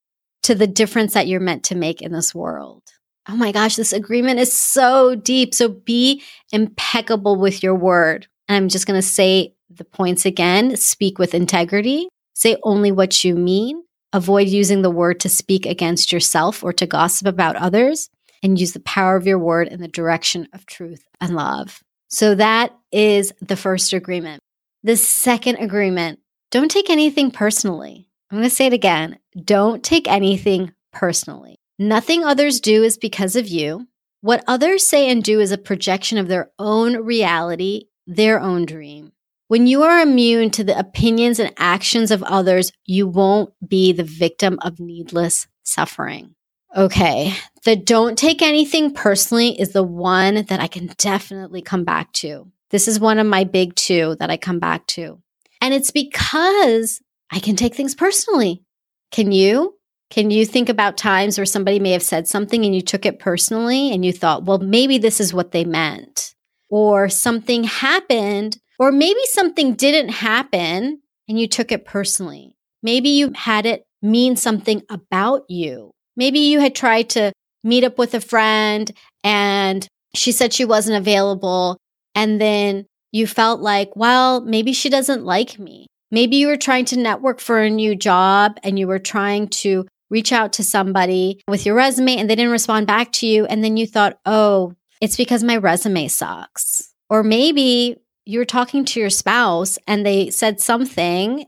to 0.43 0.55
the 0.55 0.67
difference 0.67 1.13
that 1.13 1.27
you're 1.27 1.39
meant 1.39 1.63
to 1.65 1.75
make 1.75 2.01
in 2.01 2.11
this 2.11 2.33
world? 2.33 2.83
Oh 3.27 3.35
my 3.35 3.51
gosh, 3.51 3.75
this 3.75 3.93
agreement 3.93 4.39
is 4.39 4.51
so 4.51 5.15
deep. 5.15 5.53
So 5.53 5.69
be 5.69 6.21
impeccable 6.51 7.37
with 7.37 7.63
your 7.63 7.75
word. 7.75 8.27
And 8.47 8.57
I'm 8.57 8.69
just 8.69 8.85
going 8.85 8.97
to 8.97 9.07
say 9.07 9.55
the 9.69 9.85
points 9.85 10.25
again 10.25 10.75
speak 10.75 11.17
with 11.17 11.33
integrity, 11.33 12.09
Say 12.33 12.57
only 12.63 12.91
what 12.91 13.23
you 13.23 13.35
mean. 13.35 13.83
Avoid 14.11 14.47
using 14.47 14.81
the 14.81 14.91
word 14.91 15.19
to 15.21 15.29
speak 15.29 15.65
against 15.65 16.11
yourself 16.11 16.63
or 16.63 16.73
to 16.73 16.85
gossip 16.85 17.27
about 17.27 17.55
others. 17.55 18.09
And 18.41 18.59
use 18.59 18.73
the 18.73 18.81
power 18.81 19.15
of 19.15 19.25
your 19.25 19.39
word 19.39 19.69
in 19.69 19.79
the 19.79 19.87
direction 19.87 20.49
of 20.51 20.65
truth 20.65 21.05
and 21.21 21.33
love. 21.33 21.81
So 22.09 22.35
that 22.35 22.75
is 22.91 23.31
the 23.41 23.55
first 23.55 23.93
agreement. 23.93 24.41
The 24.83 24.97
second 24.97 25.57
agreement 25.57 26.19
don't 26.51 26.69
take 26.69 26.89
anything 26.89 27.31
personally. 27.31 28.09
I'm 28.29 28.39
going 28.39 28.49
to 28.49 28.53
say 28.53 28.65
it 28.65 28.73
again. 28.73 29.17
Don't 29.45 29.81
take 29.81 30.09
anything 30.09 30.73
personally. 30.91 31.55
Nothing 31.83 32.23
others 32.23 32.61
do 32.61 32.81
is 32.81 32.97
because 32.97 33.35
of 33.35 33.49
you. 33.49 33.89
What 34.21 34.41
others 34.47 34.87
say 34.87 35.09
and 35.09 35.21
do 35.21 35.41
is 35.41 35.51
a 35.51 35.57
projection 35.57 36.17
of 36.17 36.29
their 36.29 36.49
own 36.57 36.95
reality, 37.03 37.87
their 38.07 38.39
own 38.39 38.65
dream. 38.65 39.11
When 39.49 39.67
you 39.67 39.83
are 39.83 39.99
immune 39.99 40.49
to 40.51 40.63
the 40.63 40.79
opinions 40.79 41.39
and 41.39 41.53
actions 41.57 42.09
of 42.09 42.23
others, 42.23 42.71
you 42.85 43.05
won't 43.05 43.51
be 43.67 43.91
the 43.91 44.05
victim 44.05 44.59
of 44.61 44.79
needless 44.79 45.45
suffering. 45.63 46.35
Okay, 46.73 47.33
the 47.65 47.75
don't 47.75 48.17
take 48.17 48.41
anything 48.41 48.93
personally 48.93 49.59
is 49.59 49.73
the 49.73 49.83
one 49.83 50.45
that 50.45 50.61
I 50.61 50.67
can 50.67 50.89
definitely 50.97 51.61
come 51.61 51.83
back 51.83 52.13
to. 52.13 52.49
This 52.69 52.87
is 52.87 52.97
one 52.97 53.19
of 53.19 53.27
my 53.27 53.43
big 53.43 53.75
two 53.75 54.15
that 54.21 54.29
I 54.29 54.37
come 54.37 54.59
back 54.59 54.87
to. 54.87 55.21
And 55.59 55.73
it's 55.73 55.91
because 55.91 57.01
I 57.29 57.39
can 57.39 57.57
take 57.57 57.75
things 57.75 57.93
personally. 57.93 58.63
Can 59.11 59.33
you? 59.33 59.75
Can 60.13 60.29
you 60.29 60.45
think 60.45 60.69
about 60.69 60.95
times 60.95 61.39
where 61.39 61.45
somebody 61.45 61.79
may 61.79 61.89
have 61.89 62.03
said 62.03 62.27
something 62.27 62.63
and 62.63 62.75
you 62.75 62.83
took 62.83 63.03
it 63.03 63.17
personally 63.17 63.91
and 63.91 64.05
you 64.05 64.13
thought, 64.13 64.43
well, 64.45 64.59
maybe 64.59 64.99
this 64.99 65.19
is 65.19 65.33
what 65.33 65.53
they 65.53 65.65
meant? 65.65 66.35
Or 66.69 67.09
something 67.09 67.63
happened, 67.63 68.59
or 68.77 68.91
maybe 68.91 69.19
something 69.25 69.73
didn't 69.73 70.09
happen 70.09 71.01
and 71.27 71.39
you 71.39 71.47
took 71.47 71.71
it 71.71 71.83
personally. 71.83 72.55
Maybe 72.83 73.09
you 73.09 73.31
had 73.33 73.65
it 73.65 73.85
mean 74.03 74.35
something 74.35 74.83
about 74.87 75.45
you. 75.49 75.89
Maybe 76.15 76.41
you 76.41 76.59
had 76.59 76.75
tried 76.75 77.09
to 77.11 77.31
meet 77.63 77.83
up 77.83 77.97
with 77.97 78.13
a 78.13 78.21
friend 78.21 78.91
and 79.23 79.87
she 80.13 80.31
said 80.31 80.53
she 80.53 80.63
wasn't 80.63 80.97
available. 80.99 81.79
And 82.13 82.39
then 82.39 82.85
you 83.11 83.25
felt 83.25 83.61
like, 83.61 83.95
well, 83.95 84.41
maybe 84.41 84.73
she 84.73 84.89
doesn't 84.89 85.25
like 85.25 85.57
me. 85.57 85.87
Maybe 86.11 86.35
you 86.35 86.45
were 86.45 86.57
trying 86.57 86.85
to 86.85 86.99
network 86.99 87.39
for 87.39 87.57
a 87.57 87.71
new 87.71 87.95
job 87.95 88.59
and 88.61 88.77
you 88.77 88.85
were 88.85 88.99
trying 88.99 89.47
to 89.47 89.87
reach 90.13 90.31
out 90.31 90.53
to 90.53 90.63
somebody 90.63 91.41
with 91.47 91.65
your 91.65 91.73
resume 91.73 92.17
and 92.17 92.29
they 92.29 92.35
didn't 92.35 92.51
respond 92.51 92.85
back 92.85 93.11
to 93.11 93.25
you. 93.25 93.45
And 93.47 93.63
then 93.63 93.77
you 93.77 93.87
thought, 93.87 94.19
oh, 94.27 94.75
it's 95.01 95.17
because 95.17 95.43
my 95.43 95.57
resume 95.57 96.07
sucks. 96.07 96.93
Or 97.09 97.23
maybe 97.23 97.97
you 98.23 98.37
were 98.37 98.45
talking 98.45 98.85
to 98.85 98.99
your 98.99 99.09
spouse 99.09 99.79
and 99.87 100.05
they 100.05 100.29
said 100.29 100.61
something 100.61 101.45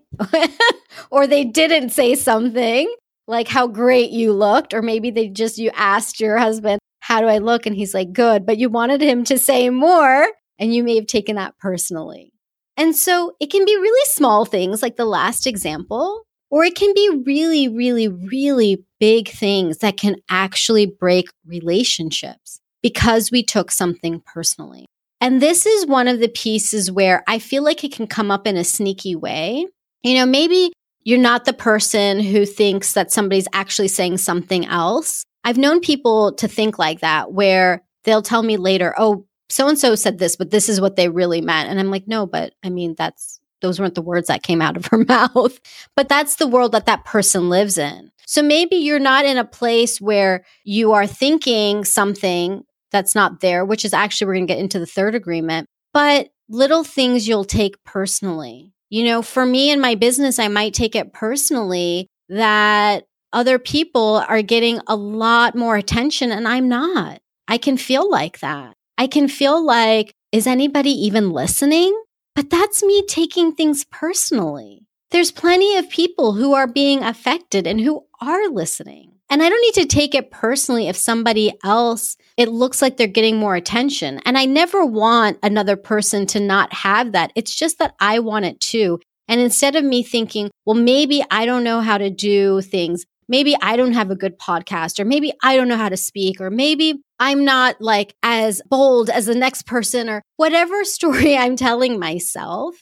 or 1.12 1.27
they 1.27 1.45
didn't 1.45 1.91
say 1.91 2.15
something 2.15 2.91
like 3.27 3.48
how 3.48 3.67
great 3.67 4.10
you 4.10 4.34
looked. 4.34 4.74
Or 4.74 4.81
maybe 4.81 5.12
they 5.12 5.29
just, 5.29 5.60
you 5.60 5.69
asked 5.75 6.19
your 6.19 6.38
husband, 6.39 6.79
how 7.01 7.22
do 7.22 7.27
I 7.27 7.38
look? 7.38 7.67
And 7.67 7.75
he's 7.75 7.93
like, 7.93 8.13
good. 8.13 8.48
But 8.48 8.57
you 8.57 8.69
wanted 8.69 9.00
him 9.00 9.24
to 9.25 9.38
say 9.38 9.69
more 9.69 10.27
and 10.57 10.74
you 10.74 10.84
may 10.84 10.95
have 10.95 11.05
taken 11.05 11.36
that 11.36 11.55
personally. 11.60 12.34
And 12.77 12.95
so 12.95 13.36
it 13.39 13.51
can 13.51 13.63
be 13.63 13.75
really 13.75 14.05
small 14.05 14.43
things 14.43 14.81
like 14.81 14.95
the 14.95 15.05
last 15.05 15.45
example 15.45 16.25
or 16.50 16.64
it 16.64 16.75
can 16.75 16.94
be 16.94 17.24
really, 17.25 17.68
really, 17.68 18.08
really 18.08 18.84
big 19.00 19.30
things 19.30 19.80
that 19.80 19.98
can 19.98 20.16
actually 20.30 20.86
break 20.86 21.28
relationships 21.46 22.60
because 22.82 23.32
we 23.32 23.44
took 23.44 23.72
something 23.72 24.22
personally. 24.25 24.86
And 25.22 25.42
this 25.42 25.66
is 25.66 25.88
one 25.88 26.08
of 26.08 26.20
the 26.20 26.28
pieces 26.28 26.92
where 26.92 27.24
I 27.28 27.40
feel 27.40 27.64
like 27.64 27.84
it 27.84 27.92
can 27.92 28.08
come 28.08 28.30
up 28.30 28.46
in 28.46 28.58
a 28.58 28.64
sneaky 28.64 29.16
way. 29.16 29.66
You 30.04 30.16
know, 30.16 30.25
maybe 30.25 30.72
you're 31.04 31.20
not 31.20 31.46
the 31.46 31.54
person 31.54 32.20
who 32.20 32.46
thinks 32.46 32.94
that 32.94 33.12
somebody's 33.12 33.48
actually 33.54 33.88
saying 33.88 34.18
something 34.18 34.66
else. 34.66 35.24
I've 35.44 35.58
known 35.58 35.80
people 35.80 36.34
to 36.34 36.48
think 36.48 36.78
like 36.78 37.00
that, 37.02 37.32
where 37.32 37.84
they'll 38.04 38.22
tell 38.22 38.44
me 38.44 38.58
later, 38.58 38.94
oh, 38.98 39.25
so 39.50 39.68
and 39.68 39.78
so 39.78 39.96
said 39.96 40.18
this, 40.18 40.36
but 40.36 40.52
this 40.52 40.70
is 40.70 40.82
what 40.82 40.96
they 40.96 41.10
really 41.10 41.42
meant. 41.42 41.70
And 41.70 41.80
I'm 41.80 41.92
like, 41.92 42.08
no, 42.08 42.25
but 42.25 42.54
I 42.64 42.70
mean, 42.70 42.96
that's 42.98 43.35
those 43.62 43.79
weren't 43.79 43.95
the 43.95 44.01
words 44.01 44.27
that 44.27 44.43
came 44.43 44.62
out 44.62 44.77
of 44.77 44.85
her 44.88 44.97
mouth, 45.07 45.59
but 45.95 46.09
that's 46.09 46.35
the 46.35 46.47
world 46.47 46.71
that 46.74 46.85
that 46.85 47.05
person 47.05 47.50
lives 47.50 47.77
in. 47.77 48.12
So 48.27 48.41
maybe 48.41 48.75
you're 48.77 49.00
not 49.00 49.25
in 49.25 49.38
a 49.38 49.45
place 49.45 50.01
where 50.01 50.45
you 50.63 50.93
are 50.93 51.07
thinking 51.07 51.83
something 51.85 52.63
that's 52.91 53.15
not 53.15 53.41
there, 53.41 53.65
which 53.65 53.85
is 53.85 53.93
actually, 53.93 54.27
we're 54.27 54.35
going 54.35 54.47
to 54.47 54.53
get 54.53 54.62
into 54.62 54.79
the 54.79 54.85
third 54.85 55.15
agreement, 55.15 55.67
but 55.93 56.29
little 56.50 56.83
things 56.83 57.27
you'll 57.27 57.45
take 57.45 57.83
personally. 57.83 58.74
You 58.89 59.03
know, 59.03 59.21
for 59.21 59.45
me 59.45 59.71
in 59.71 59.81
my 59.81 59.95
business, 59.95 60.39
I 60.39 60.47
might 60.47 60.74
take 60.74 60.95
it 60.95 61.13
personally 61.13 62.07
that 62.29 63.05
other 63.33 63.59
people 63.59 64.24
are 64.27 64.41
getting 64.41 64.79
a 64.88 64.95
lot 64.95 65.55
more 65.55 65.75
attention 65.75 66.31
and 66.31 66.47
I'm 66.47 66.69
not. 66.69 67.19
I 67.47 67.57
can 67.57 67.77
feel 67.77 68.09
like 68.09 68.39
that. 68.39 68.75
I 68.97 69.07
can 69.07 69.27
feel 69.27 69.63
like, 69.63 70.13
is 70.31 70.47
anybody 70.47 70.91
even 70.91 71.31
listening? 71.31 72.01
But 72.36 72.50
that's 72.50 72.84
me 72.84 73.06
taking 73.08 73.54
things 73.54 73.86
personally. 73.86 74.86
There's 75.12 75.32
plenty 75.32 75.77
of 75.77 75.89
people 75.89 76.34
who 76.34 76.54
are 76.54 76.68
being 76.68 77.01
affected 77.01 77.65
and 77.65 77.80
who 77.80 78.06
are 78.22 78.50
listening. 78.50 79.13
And 79.30 79.42
I 79.42 79.50
don't 79.50 79.62
need 79.62 79.82
to 79.82 79.96
take 79.96 80.13
it 80.13 80.30
personally 80.30 80.88
if 80.88 80.96
somebody 80.96 81.54
else, 81.63 82.18
it 82.38 82.50
looks 82.50 82.82
like 82.82 82.98
they're 82.98 83.08
getting 83.08 83.38
more 83.38 83.56
attention. 83.56 84.20
And 84.25 84.38
I 84.38 84.46
never 84.46 84.86
want 84.86 85.39
another 85.42 85.75
person 85.75 86.25
to 86.27 86.39
not 86.39 86.72
have 86.74 87.13
that. 87.13 87.32
It's 87.36 87.56
just 87.56 87.80
that 87.80 87.96
I 88.00 88.20
want 88.20 88.46
it 88.46 88.60
too. 88.60 89.00
And 89.27 89.42
instead 89.42 89.75
of 89.75 89.84
me 89.84 90.04
thinking, 90.04 90.51
well, 90.65 90.75
maybe 90.75 91.24
I 91.32 91.46
don't 91.46 91.63
know 91.63 91.82
how 91.82 91.98
to 91.98 92.10
do 92.10 92.62
things, 92.62 93.06
maybe 93.27 93.56
I 93.62 93.75
don't 93.75 93.94
have 93.94 94.12
a 94.12 94.15
good 94.15 94.38
podcast, 94.38 95.00
or 95.00 95.06
maybe 95.06 95.34
I 95.42 95.56
don't 95.56 95.68
know 95.68 95.77
how 95.77 95.89
to 95.89 95.98
speak, 95.98 96.39
or 96.39 96.51
maybe 96.51 97.01
I'm 97.19 97.45
not 97.45 97.81
like 97.81 98.15
as 98.24 98.62
bold 98.69 99.10
as 99.10 99.25
the 99.25 99.36
next 99.36 99.65
person, 99.65 100.10
or 100.10 100.22
whatever 100.38 100.84
story 100.84 101.38
I'm 101.38 101.55
telling 101.55 102.00
myself. 102.00 102.75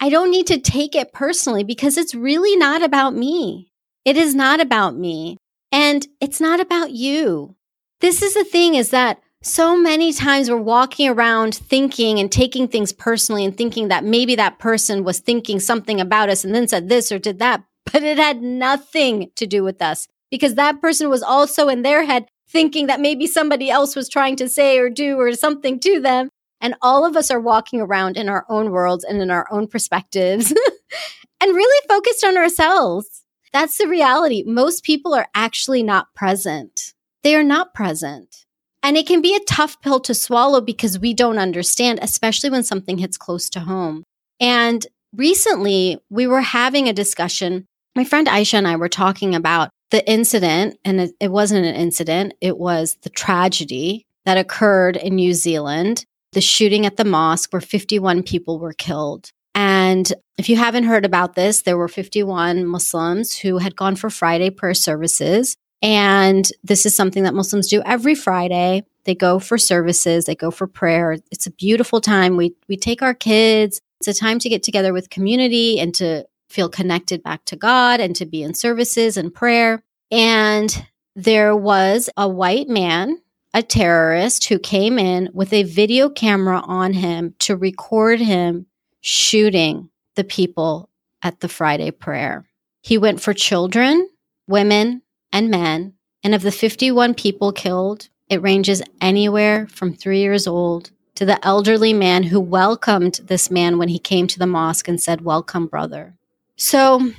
I 0.00 0.08
don't 0.08 0.30
need 0.30 0.46
to 0.46 0.58
take 0.58 0.94
it 0.94 1.12
personally 1.12 1.62
because 1.62 1.98
it's 1.98 2.14
really 2.14 2.56
not 2.56 2.82
about 2.82 3.14
me. 3.14 3.70
It 4.04 4.16
is 4.16 4.34
not 4.34 4.60
about 4.60 4.96
me. 4.96 5.36
And 5.72 6.06
it's 6.20 6.40
not 6.40 6.58
about 6.58 6.92
you. 6.92 7.54
This 8.00 8.22
is 8.22 8.34
the 8.34 8.44
thing 8.44 8.74
is 8.74 8.90
that 8.90 9.20
so 9.42 9.76
many 9.76 10.12
times 10.12 10.50
we're 10.50 10.56
walking 10.56 11.08
around 11.08 11.54
thinking 11.54 12.18
and 12.18 12.32
taking 12.32 12.66
things 12.66 12.92
personally 12.92 13.44
and 13.44 13.56
thinking 13.56 13.88
that 13.88 14.04
maybe 14.04 14.34
that 14.36 14.58
person 14.58 15.04
was 15.04 15.18
thinking 15.18 15.60
something 15.60 16.00
about 16.00 16.28
us 16.28 16.44
and 16.44 16.54
then 16.54 16.68
said 16.68 16.88
this 16.88 17.10
or 17.10 17.18
did 17.18 17.38
that 17.38 17.62
but 17.90 18.02
it 18.02 18.18
had 18.18 18.42
nothing 18.42 19.30
to 19.36 19.46
do 19.46 19.62
with 19.62 19.80
us 19.80 20.06
because 20.30 20.54
that 20.54 20.80
person 20.80 21.08
was 21.08 21.22
also 21.22 21.68
in 21.68 21.82
their 21.82 22.04
head 22.04 22.26
thinking 22.50 22.86
that 22.86 23.00
maybe 23.00 23.26
somebody 23.26 23.70
else 23.70 23.94
was 23.94 24.08
trying 24.08 24.36
to 24.36 24.48
say 24.48 24.78
or 24.78 24.90
do 24.90 25.18
or 25.18 25.32
something 25.32 25.78
to 25.80 26.00
them. 26.00 26.28
And 26.60 26.74
all 26.82 27.06
of 27.06 27.16
us 27.16 27.30
are 27.30 27.40
walking 27.40 27.80
around 27.80 28.16
in 28.16 28.28
our 28.28 28.44
own 28.48 28.70
worlds 28.70 29.04
and 29.04 29.22
in 29.22 29.30
our 29.30 29.46
own 29.50 29.66
perspectives 29.66 30.52
and 31.40 31.54
really 31.54 31.86
focused 31.88 32.24
on 32.24 32.36
ourselves. 32.36 33.24
That's 33.52 33.78
the 33.78 33.88
reality. 33.88 34.44
Most 34.46 34.84
people 34.84 35.14
are 35.14 35.28
actually 35.34 35.82
not 35.82 36.14
present. 36.14 36.92
They 37.22 37.34
are 37.34 37.42
not 37.44 37.74
present. 37.74 38.44
And 38.82 38.96
it 38.96 39.06
can 39.06 39.20
be 39.20 39.34
a 39.34 39.44
tough 39.44 39.80
pill 39.80 40.00
to 40.00 40.14
swallow 40.14 40.60
because 40.60 40.98
we 40.98 41.14
don't 41.14 41.38
understand, 41.38 41.98
especially 42.02 42.50
when 42.50 42.62
something 42.62 42.98
hits 42.98 43.16
close 43.16 43.50
to 43.50 43.60
home. 43.60 44.04
And 44.38 44.86
recently 45.14 45.98
we 46.08 46.26
were 46.26 46.40
having 46.40 46.88
a 46.88 46.92
discussion 46.92 47.66
my 47.96 48.04
friend 48.04 48.28
Aisha 48.28 48.54
and 48.54 48.68
I 48.68 48.76
were 48.76 48.88
talking 48.88 49.34
about 49.34 49.70
the 49.90 50.08
incident, 50.10 50.78
and 50.84 51.00
it, 51.00 51.12
it 51.20 51.32
wasn't 51.32 51.66
an 51.66 51.74
incident, 51.74 52.34
it 52.40 52.58
was 52.58 52.96
the 53.02 53.10
tragedy 53.10 54.06
that 54.24 54.38
occurred 54.38 54.96
in 54.96 55.16
New 55.16 55.34
Zealand, 55.34 56.06
the 56.32 56.40
shooting 56.40 56.86
at 56.86 56.96
the 56.96 57.04
mosque 57.04 57.52
where 57.52 57.60
51 57.60 58.22
people 58.22 58.58
were 58.58 58.72
killed. 58.72 59.32
And 59.54 60.12
if 60.38 60.48
you 60.48 60.56
haven't 60.56 60.84
heard 60.84 61.04
about 61.04 61.34
this, 61.34 61.62
there 61.62 61.76
were 61.76 61.88
51 61.88 62.64
Muslims 62.66 63.36
who 63.36 63.58
had 63.58 63.76
gone 63.76 63.96
for 63.96 64.08
Friday 64.10 64.50
prayer 64.50 64.74
services. 64.74 65.56
And 65.82 66.48
this 66.62 66.86
is 66.86 66.94
something 66.94 67.24
that 67.24 67.34
Muslims 67.34 67.68
do 67.68 67.82
every 67.84 68.14
Friday. 68.14 68.84
They 69.04 69.14
go 69.14 69.38
for 69.38 69.58
services, 69.58 70.26
they 70.26 70.34
go 70.34 70.50
for 70.50 70.66
prayer. 70.66 71.16
It's 71.30 71.46
a 71.46 71.50
beautiful 71.50 72.00
time. 72.00 72.36
We 72.36 72.54
we 72.68 72.76
take 72.76 73.02
our 73.02 73.14
kids. 73.14 73.80
It's 73.98 74.08
a 74.08 74.14
time 74.14 74.38
to 74.40 74.48
get 74.48 74.62
together 74.62 74.92
with 74.92 75.10
community 75.10 75.80
and 75.80 75.94
to 75.96 76.26
feel 76.50 76.68
connected 76.68 77.22
back 77.22 77.44
to 77.46 77.56
God 77.56 78.00
and 78.00 78.14
to 78.16 78.26
be 78.26 78.42
in 78.42 78.54
services 78.54 79.16
and 79.16 79.32
prayer. 79.32 79.82
And 80.10 80.86
there 81.14 81.56
was 81.56 82.10
a 82.16 82.28
white 82.28 82.68
man, 82.68 83.22
a 83.54 83.62
terrorist, 83.62 84.48
who 84.48 84.58
came 84.58 84.98
in 84.98 85.30
with 85.32 85.52
a 85.52 85.62
video 85.62 86.08
camera 86.08 86.60
on 86.64 86.92
him 86.92 87.34
to 87.40 87.56
record 87.56 88.20
him 88.20 88.66
shooting 89.00 89.90
the 90.16 90.24
people 90.24 90.90
at 91.22 91.40
the 91.40 91.48
Friday 91.48 91.90
prayer. 91.90 92.44
He 92.82 92.98
went 92.98 93.20
for 93.20 93.34
children, 93.34 94.08
women, 94.46 95.02
and 95.32 95.50
men. 95.50 95.94
And 96.22 96.34
of 96.34 96.42
the 96.42 96.52
51 96.52 97.14
people 97.14 97.52
killed, 97.52 98.08
it 98.28 98.42
ranges 98.42 98.82
anywhere 99.00 99.66
from 99.68 99.94
three 99.94 100.20
years 100.20 100.46
old 100.46 100.90
to 101.14 101.24
the 101.24 101.44
elderly 101.46 101.92
man 101.92 102.24
who 102.24 102.40
welcomed 102.40 103.20
this 103.24 103.50
man 103.50 103.78
when 103.78 103.88
he 103.88 103.98
came 103.98 104.26
to 104.26 104.38
the 104.38 104.46
mosque 104.46 104.88
and 104.88 105.00
said, 105.00 105.20
Welcome, 105.20 105.66
brother. 105.66 106.16
So 106.60 107.12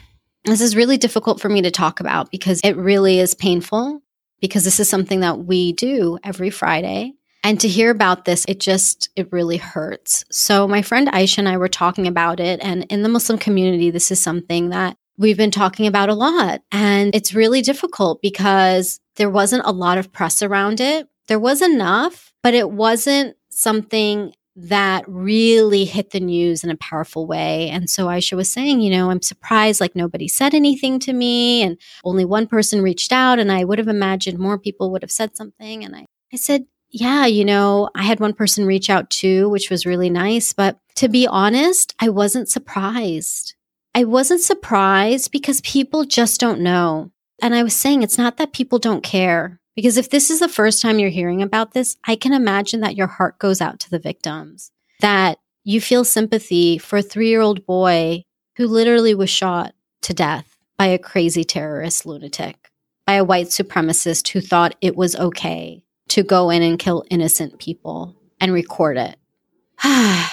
This 0.46 0.62
is 0.62 0.76
really 0.76 0.98
difficult 0.98 1.40
for 1.40 1.50
me 1.50 1.62
to 1.62 1.72
talk 1.72 2.00
about 2.00 2.32
because 2.32 2.62
it 2.64 2.76
really 2.76 3.20
is 3.20 3.36
painful 3.36 4.02
because 4.40 4.64
this 4.64 4.80
is 4.80 4.90
something 4.90 5.20
that 5.20 5.46
we 5.46 5.74
do 5.74 6.18
every 6.24 6.50
Friday. 6.50 7.14
And 7.44 7.60
to 7.60 7.68
hear 7.68 7.92
about 7.92 8.26
this, 8.26 8.46
it 8.48 8.60
just, 8.60 9.10
it 9.16 9.32
really 9.32 9.58
hurts. 9.58 10.26
So 10.32 10.68
my 10.68 10.82
friend 10.82 11.08
Aisha 11.08 11.40
and 11.40 11.50
I 11.50 11.58
were 11.58 11.68
talking 11.68 12.08
about 12.08 12.40
it. 12.40 12.60
And 12.62 12.86
in 12.86 13.04
the 13.04 13.10
Muslim 13.10 13.38
community, 13.38 13.92
this 13.92 14.12
is 14.12 14.20
something 14.20 14.70
that 14.70 14.98
we've 15.18 15.38
been 15.38 15.52
talking 15.52 15.86
about 15.86 16.10
a 16.10 16.16
lot. 16.16 16.62
And 16.72 17.14
it's 17.16 17.34
really 17.34 17.62
difficult 17.62 18.22
because 18.22 19.00
there 19.16 19.30
wasn't 19.30 19.66
a 19.66 19.72
lot 19.72 19.98
of 19.98 20.12
press 20.12 20.42
around 20.42 20.80
it. 20.80 21.08
There 21.28 21.40
was 21.40 21.62
enough, 21.62 22.34
but 22.42 22.54
it 22.54 22.72
wasn't 22.72 23.36
something 23.50 24.34
that 24.68 25.04
really 25.08 25.86
hit 25.86 26.12
the 26.12 26.20
news 26.20 26.64
in 26.64 26.70
a 26.70 26.78
powerful 26.78 27.26
way. 27.26 27.70
And 27.70 27.90
so 27.90 28.08
Aisha 28.08 28.36
was 28.36 28.52
saying, 28.52 28.82
you 28.82 28.92
know, 28.92 29.10
I'm 29.10 29.22
surprised 29.22 29.82
like 29.82 29.96
nobody 29.96 30.28
said 30.28 30.54
anything 30.54 31.00
to 31.00 31.14
me 31.14 31.64
and 31.64 31.80
only 32.04 32.26
one 32.26 32.48
person 32.48 32.82
reached 32.82 33.12
out. 33.12 33.40
And 33.40 33.52
I 33.52 33.64
would 33.64 33.80
have 33.80 33.88
imagined 33.88 34.38
more 34.38 34.60
people 34.60 34.92
would 34.92 35.02
have 35.02 35.12
said 35.12 35.36
something. 35.36 35.84
And 35.84 35.96
I, 35.96 36.06
I 36.32 36.38
said, 36.38 36.66
yeah, 36.92 37.26
you 37.26 37.46
know, 37.46 37.90
I 37.96 38.04
had 38.04 38.20
one 38.20 38.34
person 38.34 38.66
reach 38.66 38.90
out 38.90 39.10
too, 39.10 39.50
which 39.50 39.70
was 39.70 39.86
really 39.86 40.10
nice. 40.10 40.54
But 40.54 40.78
to 40.96 41.08
be 41.08 41.26
honest, 41.26 41.96
I 42.00 42.10
wasn't 42.10 42.50
surprised. 42.50 43.56
I 43.96 44.04
wasn't 44.04 44.42
surprised 44.42 45.32
because 45.32 45.62
people 45.62 46.06
just 46.06 46.40
don't 46.40 46.60
know. 46.60 47.12
And 47.42 47.56
I 47.56 47.64
was 47.64 47.74
saying 47.74 48.04
it's 48.04 48.18
not 48.18 48.38
that 48.38 48.54
people 48.54 48.78
don't 48.78 49.04
care. 49.04 49.61
Because 49.76 49.98
if 49.98 50.10
this 50.10 50.30
is 50.30 50.40
the 50.40 50.50
first 50.50 50.82
time 50.82 51.00
you're 51.00 51.10
hearing 51.10 51.42
about 51.42 51.74
this, 51.74 51.98
I 52.06 52.16
can 52.16 52.34
imagine 52.34 52.82
that 52.82 52.96
your 52.96 53.08
heart 53.08 53.40
goes 53.40 53.62
out 53.62 53.80
to 53.82 53.90
the 53.90 54.00
victims, 54.00 54.72
that 55.00 55.40
you 55.64 55.80
feel 55.80 56.04
sympathy 56.04 56.78
for 56.78 56.98
a 56.98 57.02
three 57.02 57.30
year 57.30 57.42
old 57.42 57.66
boy 57.66 58.24
who 58.58 58.68
literally 58.68 59.16
was 59.16 59.30
shot 59.30 59.74
to 60.02 60.14
death 60.14 60.58
by 60.78 60.88
a 60.88 61.00
crazy 61.00 61.44
terrorist 61.44 62.06
lunatic, 62.06 62.70
by 63.06 63.14
a 63.14 63.24
white 63.24 63.48
supremacist 63.48 64.28
who 64.30 64.42
thought 64.42 64.76
it 64.82 64.96
was 64.96 65.16
okay 65.16 65.84
to 66.10 66.24
go 66.24 66.50
in 66.50 66.62
and 66.62 66.80
kill 66.80 67.06
innocent 67.10 67.60
people 67.60 68.16
and 68.40 68.52
record 68.52 68.98
it. 68.98 69.16
I 69.84 70.28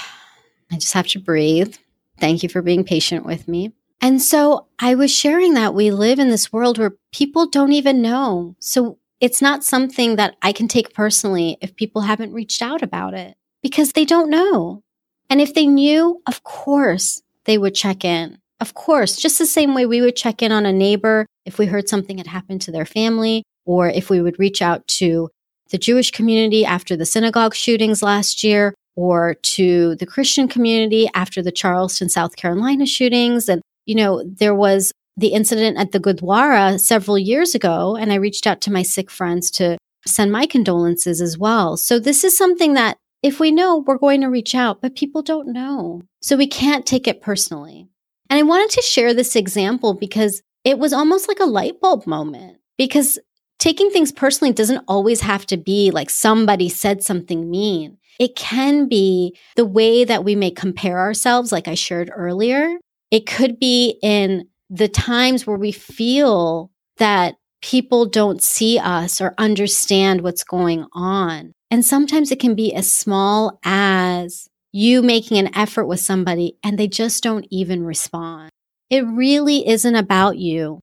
just 0.72 0.94
have 0.94 1.06
to 1.08 1.20
breathe. 1.20 1.76
Thank 2.18 2.42
you 2.42 2.48
for 2.48 2.62
being 2.62 2.84
patient 2.84 3.24
with 3.24 3.46
me. 3.46 3.72
And 4.00 4.20
so 4.22 4.66
I 4.78 4.94
was 4.94 5.14
sharing 5.14 5.54
that 5.54 5.74
we 5.74 5.90
live 5.90 6.18
in 6.18 6.30
this 6.30 6.52
world 6.52 6.78
where 6.78 6.96
people 7.12 7.46
don't 7.46 7.72
even 7.72 8.02
know. 8.02 8.56
So 8.58 8.98
it's 9.20 9.42
not 9.42 9.64
something 9.64 10.16
that 10.16 10.36
I 10.42 10.52
can 10.52 10.68
take 10.68 10.94
personally 10.94 11.58
if 11.60 11.76
people 11.76 12.02
haven't 12.02 12.32
reached 12.32 12.62
out 12.62 12.82
about 12.82 13.14
it 13.14 13.36
because 13.62 13.92
they 13.92 14.04
don't 14.04 14.30
know. 14.30 14.82
And 15.30 15.40
if 15.40 15.54
they 15.54 15.66
knew, 15.66 16.22
of 16.26 16.42
course, 16.44 17.22
they 17.44 17.58
would 17.58 17.74
check 17.74 18.04
in. 18.04 18.38
Of 18.60 18.74
course, 18.74 19.16
just 19.16 19.38
the 19.38 19.46
same 19.46 19.74
way 19.74 19.86
we 19.86 20.00
would 20.00 20.16
check 20.16 20.42
in 20.42 20.52
on 20.52 20.66
a 20.66 20.72
neighbor 20.72 21.26
if 21.44 21.58
we 21.58 21.66
heard 21.66 21.88
something 21.88 22.18
had 22.18 22.26
happened 22.26 22.60
to 22.62 22.72
their 22.72 22.84
family, 22.84 23.44
or 23.64 23.88
if 23.88 24.10
we 24.10 24.20
would 24.20 24.38
reach 24.38 24.62
out 24.62 24.86
to 24.88 25.30
the 25.70 25.78
Jewish 25.78 26.10
community 26.10 26.64
after 26.64 26.96
the 26.96 27.06
synagogue 27.06 27.54
shootings 27.54 28.02
last 28.02 28.42
year, 28.42 28.74
or 28.96 29.34
to 29.34 29.94
the 29.96 30.06
Christian 30.06 30.48
community 30.48 31.08
after 31.14 31.40
the 31.40 31.52
Charleston, 31.52 32.08
South 32.08 32.34
Carolina 32.36 32.84
shootings. 32.84 33.48
And, 33.48 33.62
you 33.86 33.94
know, 33.94 34.24
there 34.24 34.54
was 34.54 34.92
the 35.18 35.28
incident 35.28 35.76
at 35.76 35.90
the 35.90 36.00
Gurdwara 36.00 36.78
several 36.78 37.18
years 37.18 37.54
ago, 37.54 37.96
and 37.96 38.12
I 38.12 38.16
reached 38.16 38.46
out 38.46 38.60
to 38.62 38.72
my 38.72 38.82
Sikh 38.82 39.10
friends 39.10 39.50
to 39.52 39.76
send 40.06 40.30
my 40.30 40.46
condolences 40.46 41.20
as 41.20 41.36
well. 41.36 41.76
So 41.76 41.98
this 41.98 42.22
is 42.22 42.38
something 42.38 42.74
that 42.74 42.96
if 43.20 43.40
we 43.40 43.50
know, 43.50 43.78
we're 43.78 43.98
going 43.98 44.20
to 44.20 44.28
reach 44.28 44.54
out, 44.54 44.80
but 44.80 44.94
people 44.94 45.22
don't 45.22 45.52
know. 45.52 46.02
So 46.22 46.36
we 46.36 46.46
can't 46.46 46.86
take 46.86 47.08
it 47.08 47.20
personally. 47.20 47.88
And 48.30 48.38
I 48.38 48.44
wanted 48.44 48.70
to 48.70 48.82
share 48.82 49.12
this 49.12 49.34
example 49.34 49.94
because 49.94 50.40
it 50.62 50.78
was 50.78 50.92
almost 50.92 51.26
like 51.26 51.40
a 51.40 51.46
light 51.46 51.80
bulb 51.80 52.06
moment 52.06 52.58
because 52.76 53.18
taking 53.58 53.90
things 53.90 54.12
personally 54.12 54.52
doesn't 54.52 54.84
always 54.86 55.22
have 55.22 55.46
to 55.46 55.56
be 55.56 55.90
like 55.90 56.10
somebody 56.10 56.68
said 56.68 57.02
something 57.02 57.50
mean. 57.50 57.98
It 58.20 58.36
can 58.36 58.86
be 58.86 59.36
the 59.56 59.66
way 59.66 60.04
that 60.04 60.24
we 60.24 60.36
may 60.36 60.52
compare 60.52 60.98
ourselves, 60.98 61.50
like 61.50 61.66
I 61.66 61.74
shared 61.74 62.10
earlier. 62.14 62.76
It 63.10 63.26
could 63.26 63.58
be 63.58 63.98
in 64.02 64.46
the 64.70 64.88
times 64.88 65.46
where 65.46 65.56
we 65.56 65.72
feel 65.72 66.70
that 66.98 67.36
people 67.60 68.06
don't 68.06 68.42
see 68.42 68.78
us 68.78 69.20
or 69.20 69.34
understand 69.38 70.20
what's 70.20 70.44
going 70.44 70.86
on. 70.92 71.52
And 71.70 71.84
sometimes 71.84 72.30
it 72.30 72.40
can 72.40 72.54
be 72.54 72.74
as 72.74 72.90
small 72.90 73.58
as 73.64 74.48
you 74.72 75.02
making 75.02 75.38
an 75.38 75.54
effort 75.56 75.86
with 75.86 76.00
somebody 76.00 76.56
and 76.62 76.78
they 76.78 76.88
just 76.88 77.22
don't 77.22 77.46
even 77.50 77.84
respond. 77.84 78.50
It 78.90 79.06
really 79.06 79.68
isn't 79.68 79.94
about 79.94 80.38
you. 80.38 80.80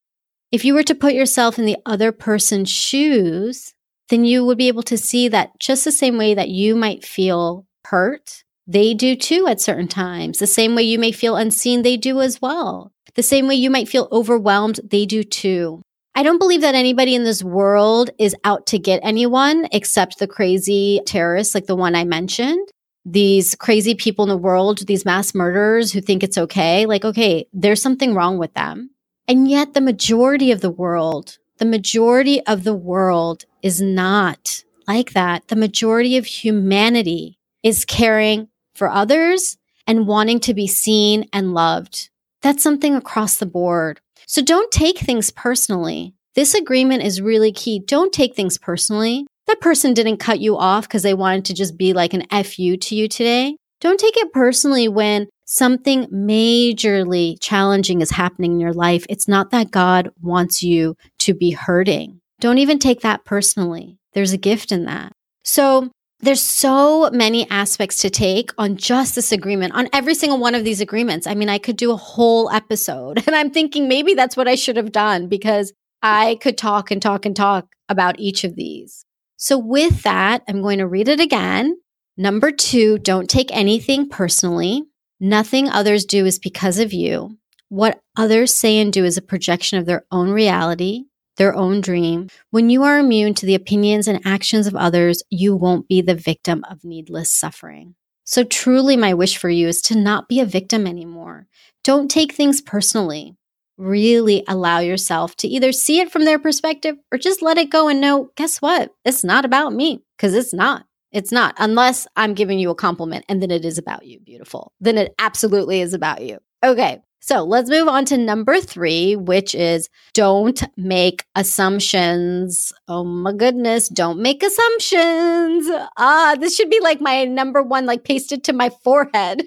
If 0.52 0.64
you 0.64 0.74
were 0.74 0.84
to 0.84 0.96
put 0.96 1.14
yourself 1.14 1.58
in 1.58 1.66
the 1.66 1.78
other 1.86 2.12
person's 2.12 2.70
shoes, 2.70 3.74
then 4.10 4.26
you 4.26 4.46
would 4.46 4.58
be 4.58 4.68
able 4.68 4.84
to 4.84 4.98
see 4.98 5.28
that 5.30 5.60
just 5.60 5.84
the 5.86 5.92
same 5.92 6.18
way 6.18 6.34
that 6.34 6.50
you 6.50 6.76
might 6.76 7.04
feel 7.04 7.66
hurt, 7.86 8.44
they 8.68 8.94
do 8.94 9.16
too 9.16 9.48
at 9.48 9.62
certain 9.62 9.88
times. 9.88 10.40
The 10.40 10.48
same 10.48 10.76
way 10.76 10.84
you 10.84 11.00
may 11.00 11.12
feel 11.12 11.36
unseen, 11.36 11.82
they 11.82 11.98
do 11.98 12.22
as 12.22 12.42
well. 12.42 12.92
The 13.16 13.24
same 13.24 13.48
way 13.48 13.56
you 13.56 13.70
might 13.70 13.88
feel 13.88 14.10
overwhelmed, 14.12 14.82
they 14.84 15.06
do 15.06 15.24
too. 15.24 15.82
I 16.14 16.24
don't 16.24 16.38
believe 16.38 16.62
that 16.62 16.76
anybody 16.76 17.16
in 17.16 17.24
this 17.24 17.44
world 17.44 18.10
is 18.20 18.36
out 18.44 18.68
to 18.68 18.80
get 18.80 19.00
anyone 19.04 19.68
except 19.72 20.20
the 20.20 20.28
crazy 20.28 21.02
terrorists 21.06 21.56
like 21.56 21.66
the 21.66 21.76
one 21.76 21.96
I 21.96 22.04
mentioned. 22.04 22.68
These 23.06 23.56
crazy 23.56 23.96
people 23.96 24.24
in 24.24 24.30
the 24.30 24.38
world, 24.38 24.88
these 24.88 25.06
mass 25.06 25.34
murderers 25.36 25.92
who 25.92 26.02
think 26.02 26.24
it's 26.24 26.38
okay. 26.38 26.86
Like, 26.86 27.06
okay, 27.06 27.48
there's 27.54 27.82
something 27.82 28.14
wrong 28.14 28.38
with 28.38 28.54
them. 28.54 28.92
And 29.28 29.50
yet 29.50 29.74
the 29.74 29.82
majority 29.82 30.52
of 30.52 30.62
the 30.62 30.72
world, 30.72 31.38
the 31.58 31.66
majority 31.66 32.46
of 32.46 32.64
the 32.64 32.76
world 32.76 33.46
is 33.62 33.82
not 33.82 34.64
like 34.88 35.14
that. 35.14 35.48
The 35.48 35.56
majority 35.56 36.18
of 36.18 36.26
humanity 36.26 37.38
is 37.64 37.86
caring 37.86 38.50
for 38.74 38.90
others 38.90 39.58
and 39.88 40.08
wanting 40.08 40.40
to 40.42 40.54
be 40.54 40.68
seen 40.68 41.28
and 41.32 41.54
loved. 41.54 42.10
That's 42.46 42.62
something 42.62 42.94
across 42.94 43.38
the 43.38 43.48
board. 43.48 44.00
So 44.28 44.40
don't 44.40 44.72
take 44.72 45.00
things 45.00 45.32
personally. 45.32 46.14
This 46.36 46.54
agreement 46.54 47.02
is 47.02 47.20
really 47.20 47.52
key. 47.52 47.80
Don't 47.80 48.14
take 48.14 48.36
things 48.36 48.60
personally. 48.60 49.26
That 49.48 49.62
person 49.62 49.96
didn't 49.96 50.18
cut 50.18 50.40
you 50.40 50.56
off 50.56 50.88
because 50.88 51.02
they 51.02 51.16
wanted 51.16 51.46
to 51.46 51.56
just 51.56 51.76
be 51.76 51.94
like 51.94 52.14
an 52.14 52.28
FU 52.44 52.78
to 52.78 52.96
you 52.96 53.08
today. 53.08 53.58
Don't 53.82 54.00
take 54.00 54.16
it 54.16 54.32
personally 54.32 54.88
when 54.88 55.28
something 55.46 56.06
majorly 56.06 57.38
challenging 57.42 58.02
is 58.02 58.12
happening 58.12 58.52
in 58.52 58.60
your 58.60 58.74
life. 58.74 59.08
It's 59.10 59.28
not 59.28 59.50
that 59.50 59.72
God 59.72 60.12
wants 60.22 60.62
you 60.62 60.96
to 61.22 61.34
be 61.34 61.50
hurting. 61.50 62.22
Don't 62.42 62.60
even 62.60 62.78
take 62.78 63.02
that 63.02 63.26
personally. 63.26 63.98
There's 64.14 64.34
a 64.34 64.38
gift 64.38 64.72
in 64.72 64.86
that. 64.86 65.14
So 65.44 65.90
there's 66.26 66.42
so 66.42 67.10
many 67.12 67.50
aspects 67.50 68.00
to 68.00 68.10
take 68.10 68.52
on 68.58 68.78
just 68.78 69.16
this 69.16 69.32
agreement, 69.32 69.74
on 69.74 69.88
every 69.94 70.16
single 70.16 70.40
one 70.40 70.56
of 70.56 70.64
these 70.64 70.82
agreements. 70.82 71.28
I 71.28 71.36
mean, 71.36 71.50
I 71.50 71.58
could 71.58 71.78
do 71.78 71.92
a 71.92 71.98
whole 71.98 72.50
episode, 72.50 73.24
and 73.28 73.36
I'm 73.36 73.52
thinking 73.52 73.88
maybe 73.88 74.14
that's 74.14 74.36
what 74.36 74.48
I 74.48 74.56
should 74.56 74.78
have 74.78 74.92
done 74.92 75.28
because 75.28 75.74
I 76.02 76.38
could 76.42 76.58
talk 76.58 76.92
and 76.92 77.02
talk 77.02 77.26
and 77.26 77.36
talk 77.36 77.68
about 77.90 78.20
each 78.20 78.44
of 78.44 78.56
these. 78.56 79.06
So, 79.38 79.58
with 79.58 80.04
that, 80.04 80.44
I'm 80.48 80.62
going 80.62 80.80
to 80.80 80.88
read 80.88 81.08
it 81.08 81.20
again. 81.20 81.78
Number 82.18 82.52
two, 82.52 82.98
don't 83.00 83.30
take 83.30 83.56
anything 83.56 84.10
personally. 84.10 84.84
Nothing 85.20 85.70
others 85.70 86.06
do 86.06 86.26
is 86.26 86.40
because 86.40 86.80
of 86.80 86.94
you. 86.94 87.38
What 87.70 88.00
others 88.16 88.56
say 88.56 88.78
and 88.80 88.92
do 88.92 89.04
is 89.04 89.18
a 89.18 89.22
projection 89.22 89.80
of 89.80 89.86
their 89.86 90.06
own 90.12 90.30
reality 90.30 91.06
their 91.38 91.56
own 91.56 91.82
dream. 91.82 92.30
When 92.52 92.70
you 92.70 92.84
are 92.84 93.00
immune 93.00 93.34
to 93.36 93.46
the 93.46 93.56
opinions 93.56 94.08
and 94.08 94.26
actions 94.26 94.68
of 94.68 94.76
others, 94.76 95.24
you 95.30 95.56
won't 95.56 95.88
be 95.88 96.02
the 96.02 96.16
victim 96.16 96.64
of 96.70 96.84
needless 96.84 97.32
suffering. 97.32 97.96
So, 98.24 98.44
truly, 98.44 98.98
my 98.98 99.14
wish 99.14 99.38
for 99.38 99.50
you 99.50 99.68
is 99.68 99.82
to 99.84 99.98
not 99.98 100.28
be 100.28 100.40
a 100.40 100.46
victim 100.46 100.88
anymore. 100.88 101.48
Don't 101.84 102.10
take 102.10 102.34
things 102.34 102.60
personally. 102.60 103.36
Really 103.78 104.44
allow 104.48 104.80
yourself 104.80 105.36
to 105.38 105.48
either 105.48 105.72
see 105.72 106.00
it 106.00 106.12
from 106.12 106.26
their 106.26 106.40
perspective 106.40 106.96
or 107.12 107.18
just 107.18 107.42
let 107.42 107.58
it 107.58 107.70
go 107.70 107.88
and 107.88 108.02
know, 108.02 108.32
guess 108.36 108.62
what? 108.62 108.92
It's 109.04 109.24
not 109.24 109.46
about 109.46 109.74
me 109.74 110.04
because 110.18 110.34
it's 110.34 110.54
not. 110.54 110.86
It's 111.12 111.32
not, 111.32 111.56
unless 111.60 112.08
I'm 112.16 112.34
giving 112.34 112.60
you 112.60 112.72
a 112.72 112.76
compliment 112.76 113.26
and 113.30 113.42
then 113.42 113.52
it 113.52 113.64
is 113.64 113.78
about 113.78 114.06
you, 114.06 114.20
beautiful. 114.20 114.74
Then 114.82 114.98
it 114.98 115.14
absolutely 115.20 115.82
is 115.82 115.94
about 115.94 116.22
you. 116.22 116.40
Okay. 116.64 117.02
So 117.26 117.44
let's 117.44 117.72
move 117.72 117.88
on 117.88 118.06
to 118.06 118.20
number 118.20 118.62
three, 118.62 119.16
which 119.16 119.56
is 119.56 119.90
don't 120.14 120.64
make 120.78 121.26
assumptions. 121.34 122.72
Oh 122.88 123.04
my 123.04 123.34
goodness, 123.34 123.90
don't 123.90 124.20
make 124.20 124.44
assumptions. 124.44 125.68
Ah, 125.98 126.36
this 126.40 126.56
should 126.56 126.70
be 126.70 126.80
like 126.82 127.02
my 127.02 127.24
number 127.24 127.64
one, 127.64 127.88
like 127.88 128.04
pasted 128.04 128.44
to 128.44 128.54
my 128.54 128.70
forehead. 128.84 129.42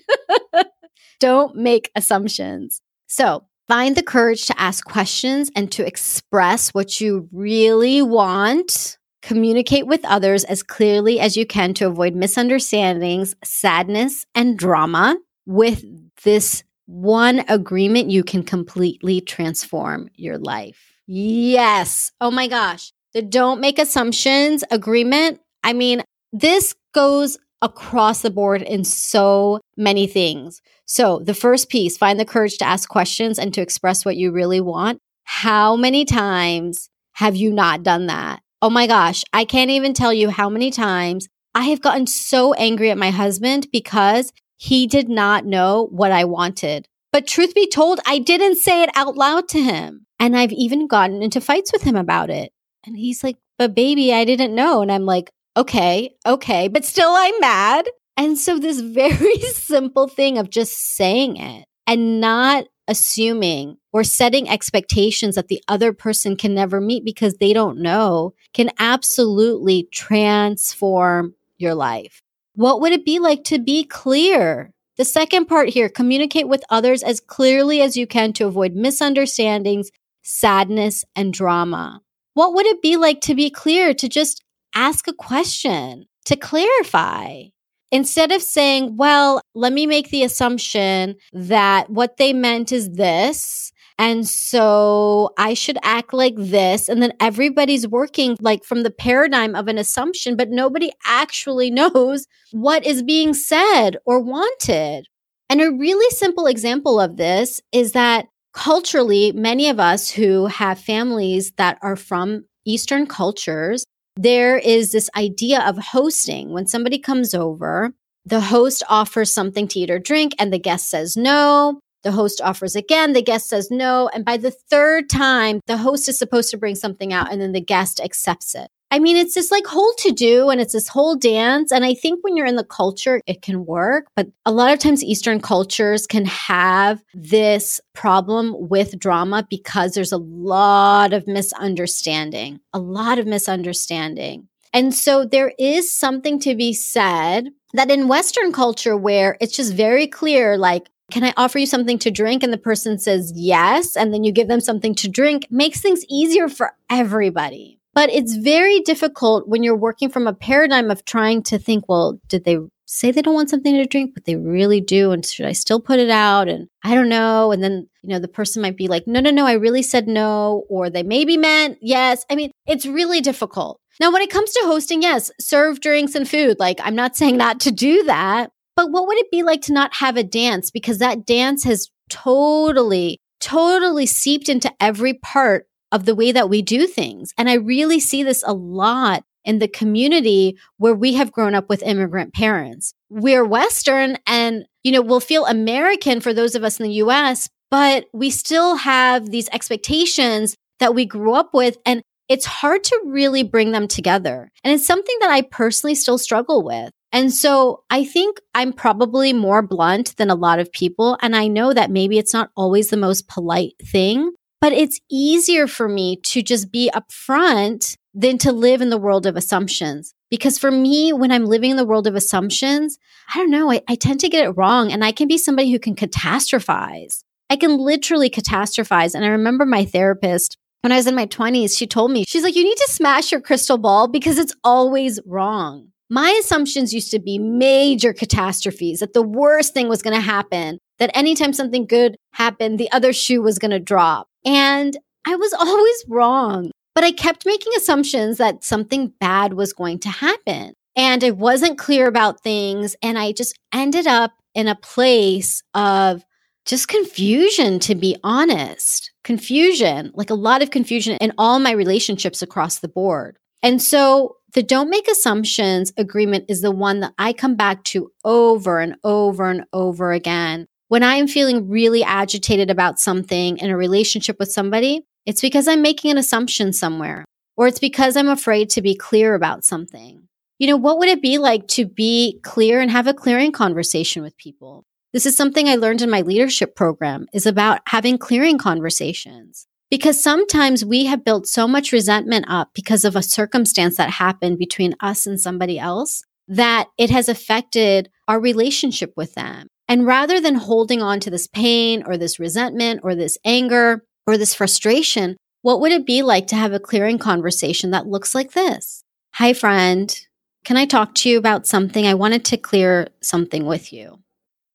don't 1.20 1.54
make 1.54 1.92
assumptions. 1.94 2.80
So 3.06 3.46
find 3.68 3.96
the 3.96 4.02
courage 4.02 4.46
to 4.46 4.60
ask 4.60 4.84
questions 4.84 5.48
and 5.54 5.70
to 5.70 5.86
express 5.86 6.70
what 6.70 7.00
you 7.00 7.28
really 7.30 8.02
want. 8.02 8.98
Communicate 9.22 9.86
with 9.86 10.04
others 10.04 10.42
as 10.42 10.64
clearly 10.64 11.20
as 11.20 11.36
you 11.36 11.46
can 11.46 11.74
to 11.74 11.86
avoid 11.86 12.16
misunderstandings, 12.16 13.36
sadness, 13.44 14.26
and 14.34 14.58
drama 14.58 15.16
with 15.46 15.84
this 16.24 16.64
one 16.88 17.44
agreement, 17.48 18.10
you 18.10 18.24
can 18.24 18.42
completely 18.42 19.20
transform 19.20 20.08
your 20.14 20.38
life. 20.38 20.94
Yes. 21.06 22.12
Oh 22.18 22.30
my 22.30 22.48
gosh. 22.48 22.92
The 23.12 23.20
don't 23.20 23.60
make 23.60 23.78
assumptions 23.78 24.64
agreement. 24.70 25.38
I 25.62 25.74
mean, 25.74 26.02
this 26.32 26.74
goes 26.94 27.36
across 27.60 28.22
the 28.22 28.30
board 28.30 28.62
in 28.62 28.84
so 28.84 29.60
many 29.76 30.06
things. 30.06 30.62
So, 30.86 31.20
the 31.22 31.34
first 31.34 31.68
piece 31.68 31.98
find 31.98 32.18
the 32.18 32.24
courage 32.24 32.56
to 32.58 32.64
ask 32.64 32.88
questions 32.88 33.38
and 33.38 33.52
to 33.52 33.60
express 33.60 34.06
what 34.06 34.16
you 34.16 34.32
really 34.32 34.60
want. 34.62 34.98
How 35.24 35.76
many 35.76 36.06
times 36.06 36.88
have 37.12 37.36
you 37.36 37.52
not 37.52 37.82
done 37.82 38.06
that? 38.06 38.40
Oh 38.62 38.70
my 38.70 38.86
gosh, 38.86 39.24
I 39.34 39.44
can't 39.44 39.70
even 39.70 39.92
tell 39.92 40.12
you 40.12 40.30
how 40.30 40.48
many 40.48 40.70
times 40.70 41.28
I 41.54 41.64
have 41.64 41.82
gotten 41.82 42.06
so 42.06 42.54
angry 42.54 42.90
at 42.90 42.96
my 42.96 43.10
husband 43.10 43.66
because 43.70 44.32
he 44.58 44.86
did 44.86 45.08
not 45.08 45.46
know 45.46 45.88
what 45.90 46.12
I 46.12 46.24
wanted. 46.24 46.86
But 47.12 47.26
truth 47.26 47.54
be 47.54 47.66
told, 47.66 48.00
I 48.04 48.18
didn't 48.18 48.56
say 48.56 48.82
it 48.82 48.90
out 48.94 49.16
loud 49.16 49.48
to 49.50 49.62
him. 49.62 50.04
And 50.20 50.36
I've 50.36 50.52
even 50.52 50.88
gotten 50.88 51.22
into 51.22 51.40
fights 51.40 51.72
with 51.72 51.82
him 51.82 51.96
about 51.96 52.28
it. 52.28 52.52
And 52.84 52.96
he's 52.96 53.24
like, 53.24 53.36
but 53.56 53.74
baby, 53.74 54.12
I 54.12 54.24
didn't 54.24 54.54
know. 54.54 54.82
And 54.82 54.92
I'm 54.92 55.06
like, 55.06 55.30
okay, 55.56 56.10
okay, 56.26 56.68
but 56.68 56.84
still 56.84 57.10
I'm 57.10 57.40
mad. 57.40 57.86
And 58.16 58.36
so 58.36 58.58
this 58.58 58.80
very 58.80 59.40
simple 59.40 60.08
thing 60.08 60.38
of 60.38 60.50
just 60.50 60.76
saying 60.96 61.36
it 61.36 61.64
and 61.86 62.20
not 62.20 62.64
assuming 62.88 63.76
or 63.92 64.02
setting 64.02 64.48
expectations 64.48 65.36
that 65.36 65.48
the 65.48 65.62
other 65.68 65.92
person 65.92 66.36
can 66.36 66.54
never 66.54 66.80
meet 66.80 67.04
because 67.04 67.34
they 67.34 67.52
don't 67.52 67.78
know 67.78 68.34
can 68.54 68.70
absolutely 68.78 69.88
transform 69.92 71.34
your 71.58 71.74
life. 71.74 72.22
What 72.58 72.80
would 72.80 72.92
it 72.92 73.04
be 73.04 73.20
like 73.20 73.44
to 73.44 73.60
be 73.60 73.84
clear? 73.84 74.72
The 74.96 75.04
second 75.04 75.46
part 75.46 75.68
here 75.68 75.88
communicate 75.88 76.48
with 76.48 76.64
others 76.70 77.04
as 77.04 77.20
clearly 77.20 77.80
as 77.80 77.96
you 77.96 78.04
can 78.04 78.32
to 78.32 78.48
avoid 78.48 78.74
misunderstandings, 78.74 79.92
sadness, 80.24 81.04
and 81.14 81.32
drama. 81.32 82.00
What 82.34 82.54
would 82.54 82.66
it 82.66 82.82
be 82.82 82.96
like 82.96 83.20
to 83.20 83.36
be 83.36 83.48
clear, 83.48 83.94
to 83.94 84.08
just 84.08 84.42
ask 84.74 85.06
a 85.06 85.12
question, 85.12 86.06
to 86.24 86.34
clarify? 86.34 87.44
Instead 87.92 88.32
of 88.32 88.42
saying, 88.42 88.96
well, 88.96 89.40
let 89.54 89.72
me 89.72 89.86
make 89.86 90.10
the 90.10 90.24
assumption 90.24 91.14
that 91.32 91.88
what 91.88 92.16
they 92.16 92.32
meant 92.32 92.72
is 92.72 92.90
this. 92.90 93.70
And 93.98 94.28
so 94.28 95.30
I 95.36 95.54
should 95.54 95.78
act 95.82 96.14
like 96.14 96.34
this. 96.36 96.88
And 96.88 97.02
then 97.02 97.12
everybody's 97.18 97.86
working 97.86 98.36
like 98.40 98.64
from 98.64 98.84
the 98.84 98.92
paradigm 98.92 99.56
of 99.56 99.66
an 99.66 99.76
assumption, 99.76 100.36
but 100.36 100.50
nobody 100.50 100.92
actually 101.04 101.70
knows 101.72 102.26
what 102.52 102.86
is 102.86 103.02
being 103.02 103.34
said 103.34 103.96
or 104.06 104.20
wanted. 104.20 105.06
And 105.50 105.60
a 105.60 105.72
really 105.72 106.08
simple 106.14 106.46
example 106.46 107.00
of 107.00 107.16
this 107.16 107.60
is 107.72 107.92
that 107.92 108.26
culturally, 108.52 109.32
many 109.32 109.68
of 109.68 109.80
us 109.80 110.10
who 110.10 110.46
have 110.46 110.78
families 110.78 111.52
that 111.56 111.78
are 111.82 111.96
from 111.96 112.44
Eastern 112.64 113.06
cultures, 113.06 113.84
there 114.16 114.58
is 114.58 114.92
this 114.92 115.08
idea 115.16 115.60
of 115.66 115.78
hosting. 115.78 116.52
When 116.52 116.66
somebody 116.66 116.98
comes 116.98 117.34
over, 117.34 117.92
the 118.26 118.40
host 118.40 118.82
offers 118.88 119.32
something 119.32 119.68
to 119.68 119.80
eat 119.80 119.90
or 119.90 119.98
drink, 119.98 120.34
and 120.38 120.52
the 120.52 120.58
guest 120.58 120.90
says 120.90 121.16
no. 121.16 121.80
The 122.02 122.12
host 122.12 122.40
offers 122.40 122.76
again, 122.76 123.12
the 123.12 123.22
guest 123.22 123.48
says 123.48 123.70
no. 123.70 124.08
And 124.12 124.24
by 124.24 124.36
the 124.36 124.50
third 124.50 125.10
time, 125.10 125.60
the 125.66 125.78
host 125.78 126.08
is 126.08 126.18
supposed 126.18 126.50
to 126.50 126.58
bring 126.58 126.74
something 126.74 127.12
out, 127.12 127.32
and 127.32 127.40
then 127.40 127.52
the 127.52 127.60
guest 127.60 128.00
accepts 128.00 128.54
it. 128.54 128.70
I 128.90 128.98
mean, 128.98 129.16
it's 129.16 129.34
this 129.34 129.50
like 129.50 129.66
whole 129.66 129.92
to 129.98 130.12
do 130.12 130.48
and 130.48 130.62
it's 130.62 130.72
this 130.72 130.88
whole 130.88 131.14
dance. 131.14 131.70
And 131.72 131.84
I 131.84 131.92
think 131.92 132.20
when 132.22 132.36
you're 132.36 132.46
in 132.46 132.56
the 132.56 132.64
culture, 132.64 133.20
it 133.26 133.42
can 133.42 133.66
work. 133.66 134.06
But 134.16 134.28
a 134.46 134.52
lot 134.52 134.72
of 134.72 134.78
times, 134.78 135.04
Eastern 135.04 135.40
cultures 135.40 136.06
can 136.06 136.24
have 136.24 137.02
this 137.12 137.80
problem 137.92 138.54
with 138.56 138.98
drama 138.98 139.46
because 139.50 139.92
there's 139.92 140.12
a 140.12 140.16
lot 140.16 141.12
of 141.12 141.26
misunderstanding, 141.26 142.60
a 142.72 142.78
lot 142.78 143.18
of 143.18 143.26
misunderstanding. 143.26 144.48
And 144.72 144.94
so 144.94 145.24
there 145.24 145.52
is 145.58 145.92
something 145.92 146.38
to 146.40 146.54
be 146.54 146.72
said 146.72 147.48
that 147.74 147.90
in 147.90 148.08
Western 148.08 148.52
culture 148.52 148.96
where 148.96 149.36
it's 149.40 149.56
just 149.56 149.74
very 149.74 150.06
clear, 150.06 150.56
like, 150.56 150.88
can 151.10 151.24
I 151.24 151.32
offer 151.36 151.58
you 151.58 151.66
something 151.66 151.98
to 152.00 152.10
drink? 152.10 152.42
And 152.42 152.52
the 152.52 152.58
person 152.58 152.98
says 152.98 153.32
yes. 153.34 153.96
And 153.96 154.12
then 154.12 154.24
you 154.24 154.32
give 154.32 154.48
them 154.48 154.60
something 154.60 154.94
to 154.96 155.08
drink, 155.08 155.46
makes 155.50 155.80
things 155.80 156.04
easier 156.08 156.48
for 156.48 156.72
everybody. 156.90 157.80
But 157.94 158.10
it's 158.10 158.36
very 158.36 158.80
difficult 158.80 159.48
when 159.48 159.62
you're 159.62 159.76
working 159.76 160.08
from 160.08 160.26
a 160.26 160.34
paradigm 160.34 160.90
of 160.90 161.04
trying 161.04 161.42
to 161.44 161.58
think, 161.58 161.84
well, 161.88 162.20
did 162.28 162.44
they 162.44 162.58
say 162.86 163.10
they 163.10 163.22
don't 163.22 163.34
want 163.34 163.50
something 163.50 163.74
to 163.74 163.86
drink, 163.86 164.14
but 164.14 164.24
they 164.24 164.36
really 164.36 164.80
do? 164.80 165.10
And 165.10 165.24
should 165.24 165.46
I 165.46 165.52
still 165.52 165.80
put 165.80 165.98
it 165.98 166.10
out? 166.10 166.48
And 166.48 166.68
I 166.84 166.94
don't 166.94 167.08
know. 167.08 167.52
And 167.52 167.62
then, 167.62 167.88
you 168.02 168.10
know, 168.10 168.18
the 168.18 168.28
person 168.28 168.62
might 168.62 168.76
be 168.76 168.88
like, 168.88 169.06
no, 169.06 169.20
no, 169.20 169.30
no, 169.30 169.46
I 169.46 169.54
really 169.54 169.82
said 169.82 170.06
no. 170.06 170.64
Or 170.68 170.90
they 170.90 171.02
maybe 171.02 171.36
meant 171.36 171.78
yes. 171.80 172.24
I 172.30 172.36
mean, 172.36 172.52
it's 172.66 172.86
really 172.86 173.20
difficult. 173.20 173.80
Now, 174.00 174.12
when 174.12 174.22
it 174.22 174.30
comes 174.30 174.52
to 174.52 174.62
hosting, 174.64 175.02
yes, 175.02 175.30
serve 175.40 175.80
drinks 175.80 176.14
and 176.14 176.28
food. 176.28 176.58
Like, 176.60 176.78
I'm 176.82 176.94
not 176.94 177.16
saying 177.16 177.36
not 177.36 177.60
to 177.60 177.72
do 177.72 178.04
that. 178.04 178.52
But 178.78 178.92
what 178.92 179.08
would 179.08 179.18
it 179.18 179.32
be 179.32 179.42
like 179.42 179.62
to 179.62 179.72
not 179.72 179.96
have 179.96 180.16
a 180.16 180.22
dance? 180.22 180.70
Because 180.70 180.98
that 180.98 181.26
dance 181.26 181.64
has 181.64 181.90
totally, 182.08 183.18
totally 183.40 184.06
seeped 184.06 184.48
into 184.48 184.72
every 184.78 185.14
part 185.14 185.66
of 185.90 186.04
the 186.04 186.14
way 186.14 186.30
that 186.30 186.48
we 186.48 186.62
do 186.62 186.86
things. 186.86 187.34
And 187.36 187.50
I 187.50 187.54
really 187.54 187.98
see 187.98 188.22
this 188.22 188.44
a 188.46 188.52
lot 188.52 189.24
in 189.44 189.58
the 189.58 189.66
community 189.66 190.56
where 190.76 190.94
we 190.94 191.14
have 191.14 191.32
grown 191.32 191.56
up 191.56 191.68
with 191.68 191.82
immigrant 191.82 192.34
parents. 192.34 192.94
We're 193.10 193.44
Western 193.44 194.16
and, 194.28 194.64
you 194.84 194.92
know, 194.92 195.02
we'll 195.02 195.18
feel 195.18 195.46
American 195.46 196.20
for 196.20 196.32
those 196.32 196.54
of 196.54 196.62
us 196.62 196.78
in 196.78 196.84
the 196.84 197.02
US, 197.02 197.48
but 197.72 198.04
we 198.12 198.30
still 198.30 198.76
have 198.76 199.30
these 199.30 199.48
expectations 199.48 200.54
that 200.78 200.94
we 200.94 201.04
grew 201.04 201.34
up 201.34 201.52
with. 201.52 201.78
And 201.84 202.00
it's 202.28 202.46
hard 202.46 202.84
to 202.84 203.00
really 203.06 203.42
bring 203.42 203.72
them 203.72 203.88
together. 203.88 204.52
And 204.62 204.72
it's 204.72 204.86
something 204.86 205.16
that 205.18 205.30
I 205.30 205.42
personally 205.42 205.96
still 205.96 206.18
struggle 206.18 206.62
with. 206.62 206.92
And 207.12 207.32
so 207.32 207.84
I 207.90 208.04
think 208.04 208.40
I'm 208.54 208.72
probably 208.72 209.32
more 209.32 209.62
blunt 209.62 210.16
than 210.16 210.30
a 210.30 210.34
lot 210.34 210.58
of 210.58 210.72
people. 210.72 211.16
And 211.22 211.34
I 211.34 211.48
know 211.48 211.72
that 211.72 211.90
maybe 211.90 212.18
it's 212.18 212.34
not 212.34 212.50
always 212.56 212.90
the 212.90 212.96
most 212.96 213.28
polite 213.28 213.74
thing, 213.82 214.32
but 214.60 214.72
it's 214.72 215.00
easier 215.10 215.66
for 215.66 215.88
me 215.88 216.16
to 216.16 216.42
just 216.42 216.70
be 216.70 216.90
upfront 216.94 217.96
than 218.14 218.36
to 218.38 218.52
live 218.52 218.82
in 218.82 218.90
the 218.90 218.98
world 218.98 219.26
of 219.26 219.36
assumptions. 219.36 220.12
Because 220.30 220.58
for 220.58 220.70
me, 220.70 221.12
when 221.12 221.32
I'm 221.32 221.46
living 221.46 221.70
in 221.70 221.76
the 221.78 221.86
world 221.86 222.06
of 222.06 222.14
assumptions, 222.14 222.98
I 223.34 223.38
don't 223.38 223.50
know, 223.50 223.70
I, 223.70 223.80
I 223.88 223.94
tend 223.94 224.20
to 224.20 224.28
get 224.28 224.44
it 224.44 224.50
wrong. 224.50 224.92
And 224.92 225.02
I 225.02 225.12
can 225.12 225.28
be 225.28 225.38
somebody 225.38 225.70
who 225.70 225.78
can 225.78 225.94
catastrophize. 225.94 227.22
I 227.48 227.56
can 227.56 227.78
literally 227.78 228.28
catastrophize. 228.28 229.14
And 229.14 229.24
I 229.24 229.28
remember 229.28 229.64
my 229.64 229.86
therapist 229.86 230.58
when 230.82 230.92
I 230.92 230.96
was 230.96 231.06
in 231.06 231.14
my 231.14 231.26
20s, 231.26 231.76
she 231.76 231.86
told 231.86 232.12
me, 232.12 232.24
she's 232.26 232.44
like, 232.44 232.54
you 232.54 232.62
need 232.62 232.76
to 232.76 232.88
smash 232.88 233.32
your 233.32 233.40
crystal 233.40 233.78
ball 233.78 234.06
because 234.06 234.38
it's 234.38 234.54
always 234.62 235.18
wrong. 235.26 235.88
My 236.10 236.30
assumptions 236.40 236.94
used 236.94 237.10
to 237.10 237.18
be 237.18 237.38
major 237.38 238.12
catastrophes 238.12 239.00
that 239.00 239.12
the 239.12 239.22
worst 239.22 239.74
thing 239.74 239.88
was 239.88 240.00
going 240.00 240.16
to 240.16 240.22
happen, 240.22 240.78
that 240.98 241.10
anytime 241.14 241.52
something 241.52 241.86
good 241.86 242.16
happened, 242.32 242.78
the 242.78 242.90
other 242.92 243.12
shoe 243.12 243.42
was 243.42 243.58
going 243.58 243.72
to 243.72 243.78
drop. 243.78 244.26
And 244.44 244.96
I 245.26 245.36
was 245.36 245.52
always 245.58 246.04
wrong, 246.08 246.70
but 246.94 247.04
I 247.04 247.12
kept 247.12 247.44
making 247.44 247.72
assumptions 247.76 248.38
that 248.38 248.64
something 248.64 249.12
bad 249.20 249.54
was 249.54 249.72
going 249.72 249.98
to 250.00 250.08
happen. 250.08 250.72
And 250.96 251.22
I 251.22 251.30
wasn't 251.30 251.78
clear 251.78 252.08
about 252.08 252.42
things. 252.42 252.96
And 253.02 253.18
I 253.18 253.32
just 253.32 253.56
ended 253.72 254.06
up 254.06 254.32
in 254.54 254.66
a 254.66 254.74
place 254.74 255.62
of 255.74 256.24
just 256.64 256.88
confusion, 256.88 257.78
to 257.80 257.94
be 257.94 258.16
honest. 258.24 259.12
Confusion, 259.24 260.10
like 260.14 260.30
a 260.30 260.34
lot 260.34 260.62
of 260.62 260.70
confusion 260.70 261.16
in 261.20 261.32
all 261.38 261.58
my 261.58 261.70
relationships 261.70 262.42
across 262.42 262.80
the 262.80 262.88
board. 262.88 263.38
And 263.62 263.80
so 263.80 264.37
the 264.54 264.62
don't 264.62 264.90
make 264.90 265.08
assumptions 265.08 265.92
agreement 265.96 266.46
is 266.48 266.62
the 266.62 266.70
one 266.70 267.00
that 267.00 267.14
I 267.18 267.32
come 267.32 267.54
back 267.54 267.84
to 267.84 268.10
over 268.24 268.80
and 268.80 268.96
over 269.04 269.50
and 269.50 269.64
over 269.72 270.12
again 270.12 270.66
when 270.88 271.02
I 271.02 271.16
am 271.16 271.28
feeling 271.28 271.68
really 271.68 272.02
agitated 272.02 272.70
about 272.70 272.98
something 272.98 273.58
in 273.58 273.70
a 273.70 273.76
relationship 273.76 274.38
with 274.38 274.50
somebody, 274.50 275.02
it's 275.26 275.42
because 275.42 275.68
I'm 275.68 275.82
making 275.82 276.10
an 276.10 276.18
assumption 276.18 276.72
somewhere, 276.72 277.26
or 277.58 277.66
it's 277.66 277.78
because 277.78 278.16
I'm 278.16 278.28
afraid 278.28 278.70
to 278.70 278.82
be 278.82 278.96
clear 278.96 279.34
about 279.34 279.66
something. 279.66 280.26
You 280.58 280.66
know, 280.66 280.76
what 280.76 280.98
would 280.98 281.10
it 281.10 281.20
be 281.20 281.36
like 281.36 281.68
to 281.68 281.84
be 281.84 282.40
clear 282.42 282.80
and 282.80 282.90
have 282.90 283.06
a 283.06 283.14
clearing 283.14 283.52
conversation 283.52 284.22
with 284.22 284.36
people? 284.38 284.84
This 285.12 285.26
is 285.26 285.36
something 285.36 285.68
I 285.68 285.76
learned 285.76 286.00
in 286.00 286.10
my 286.10 286.22
leadership 286.22 286.74
program 286.74 287.26
is 287.34 287.44
about 287.44 287.80
having 287.86 288.16
clearing 288.16 288.56
conversations. 288.56 289.66
Because 289.90 290.22
sometimes 290.22 290.84
we 290.84 291.06
have 291.06 291.24
built 291.24 291.46
so 291.46 291.66
much 291.66 291.92
resentment 291.92 292.44
up 292.48 292.70
because 292.74 293.04
of 293.04 293.16
a 293.16 293.22
circumstance 293.22 293.96
that 293.96 294.10
happened 294.10 294.58
between 294.58 294.94
us 295.00 295.26
and 295.26 295.40
somebody 295.40 295.78
else 295.78 296.22
that 296.48 296.88
it 296.98 297.10
has 297.10 297.28
affected 297.28 298.10
our 298.26 298.40
relationship 298.40 299.12
with 299.16 299.34
them. 299.34 299.68
And 299.86 300.06
rather 300.06 300.40
than 300.40 300.54
holding 300.54 301.00
on 301.00 301.20
to 301.20 301.30
this 301.30 301.46
pain 301.46 302.02
or 302.06 302.16
this 302.16 302.38
resentment 302.38 303.00
or 303.02 303.14
this 303.14 303.38
anger 303.44 304.04
or 304.26 304.36
this 304.36 304.54
frustration, 304.54 305.36
what 305.62 305.80
would 305.80 305.92
it 305.92 306.06
be 306.06 306.22
like 306.22 306.46
to 306.48 306.56
have 306.56 306.72
a 306.72 306.80
clearing 306.80 307.18
conversation 307.18 307.90
that 307.90 308.06
looks 308.06 308.34
like 308.34 308.52
this? 308.52 309.02
Hi, 309.34 309.52
friend. 309.52 310.18
Can 310.64 310.76
I 310.76 310.84
talk 310.84 311.14
to 311.16 311.30
you 311.30 311.38
about 311.38 311.66
something? 311.66 312.06
I 312.06 312.14
wanted 312.14 312.44
to 312.46 312.56
clear 312.56 313.08
something 313.22 313.64
with 313.64 313.92
you. 313.92 314.18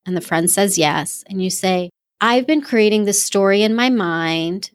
And 0.05 0.17
the 0.17 0.21
friend 0.21 0.49
says 0.49 0.77
yes. 0.77 1.23
And 1.27 1.43
you 1.43 1.49
say, 1.49 1.89
I've 2.19 2.47
been 2.47 2.61
creating 2.61 3.05
this 3.05 3.23
story 3.23 3.61
in 3.61 3.75
my 3.75 3.89
mind 3.89 4.71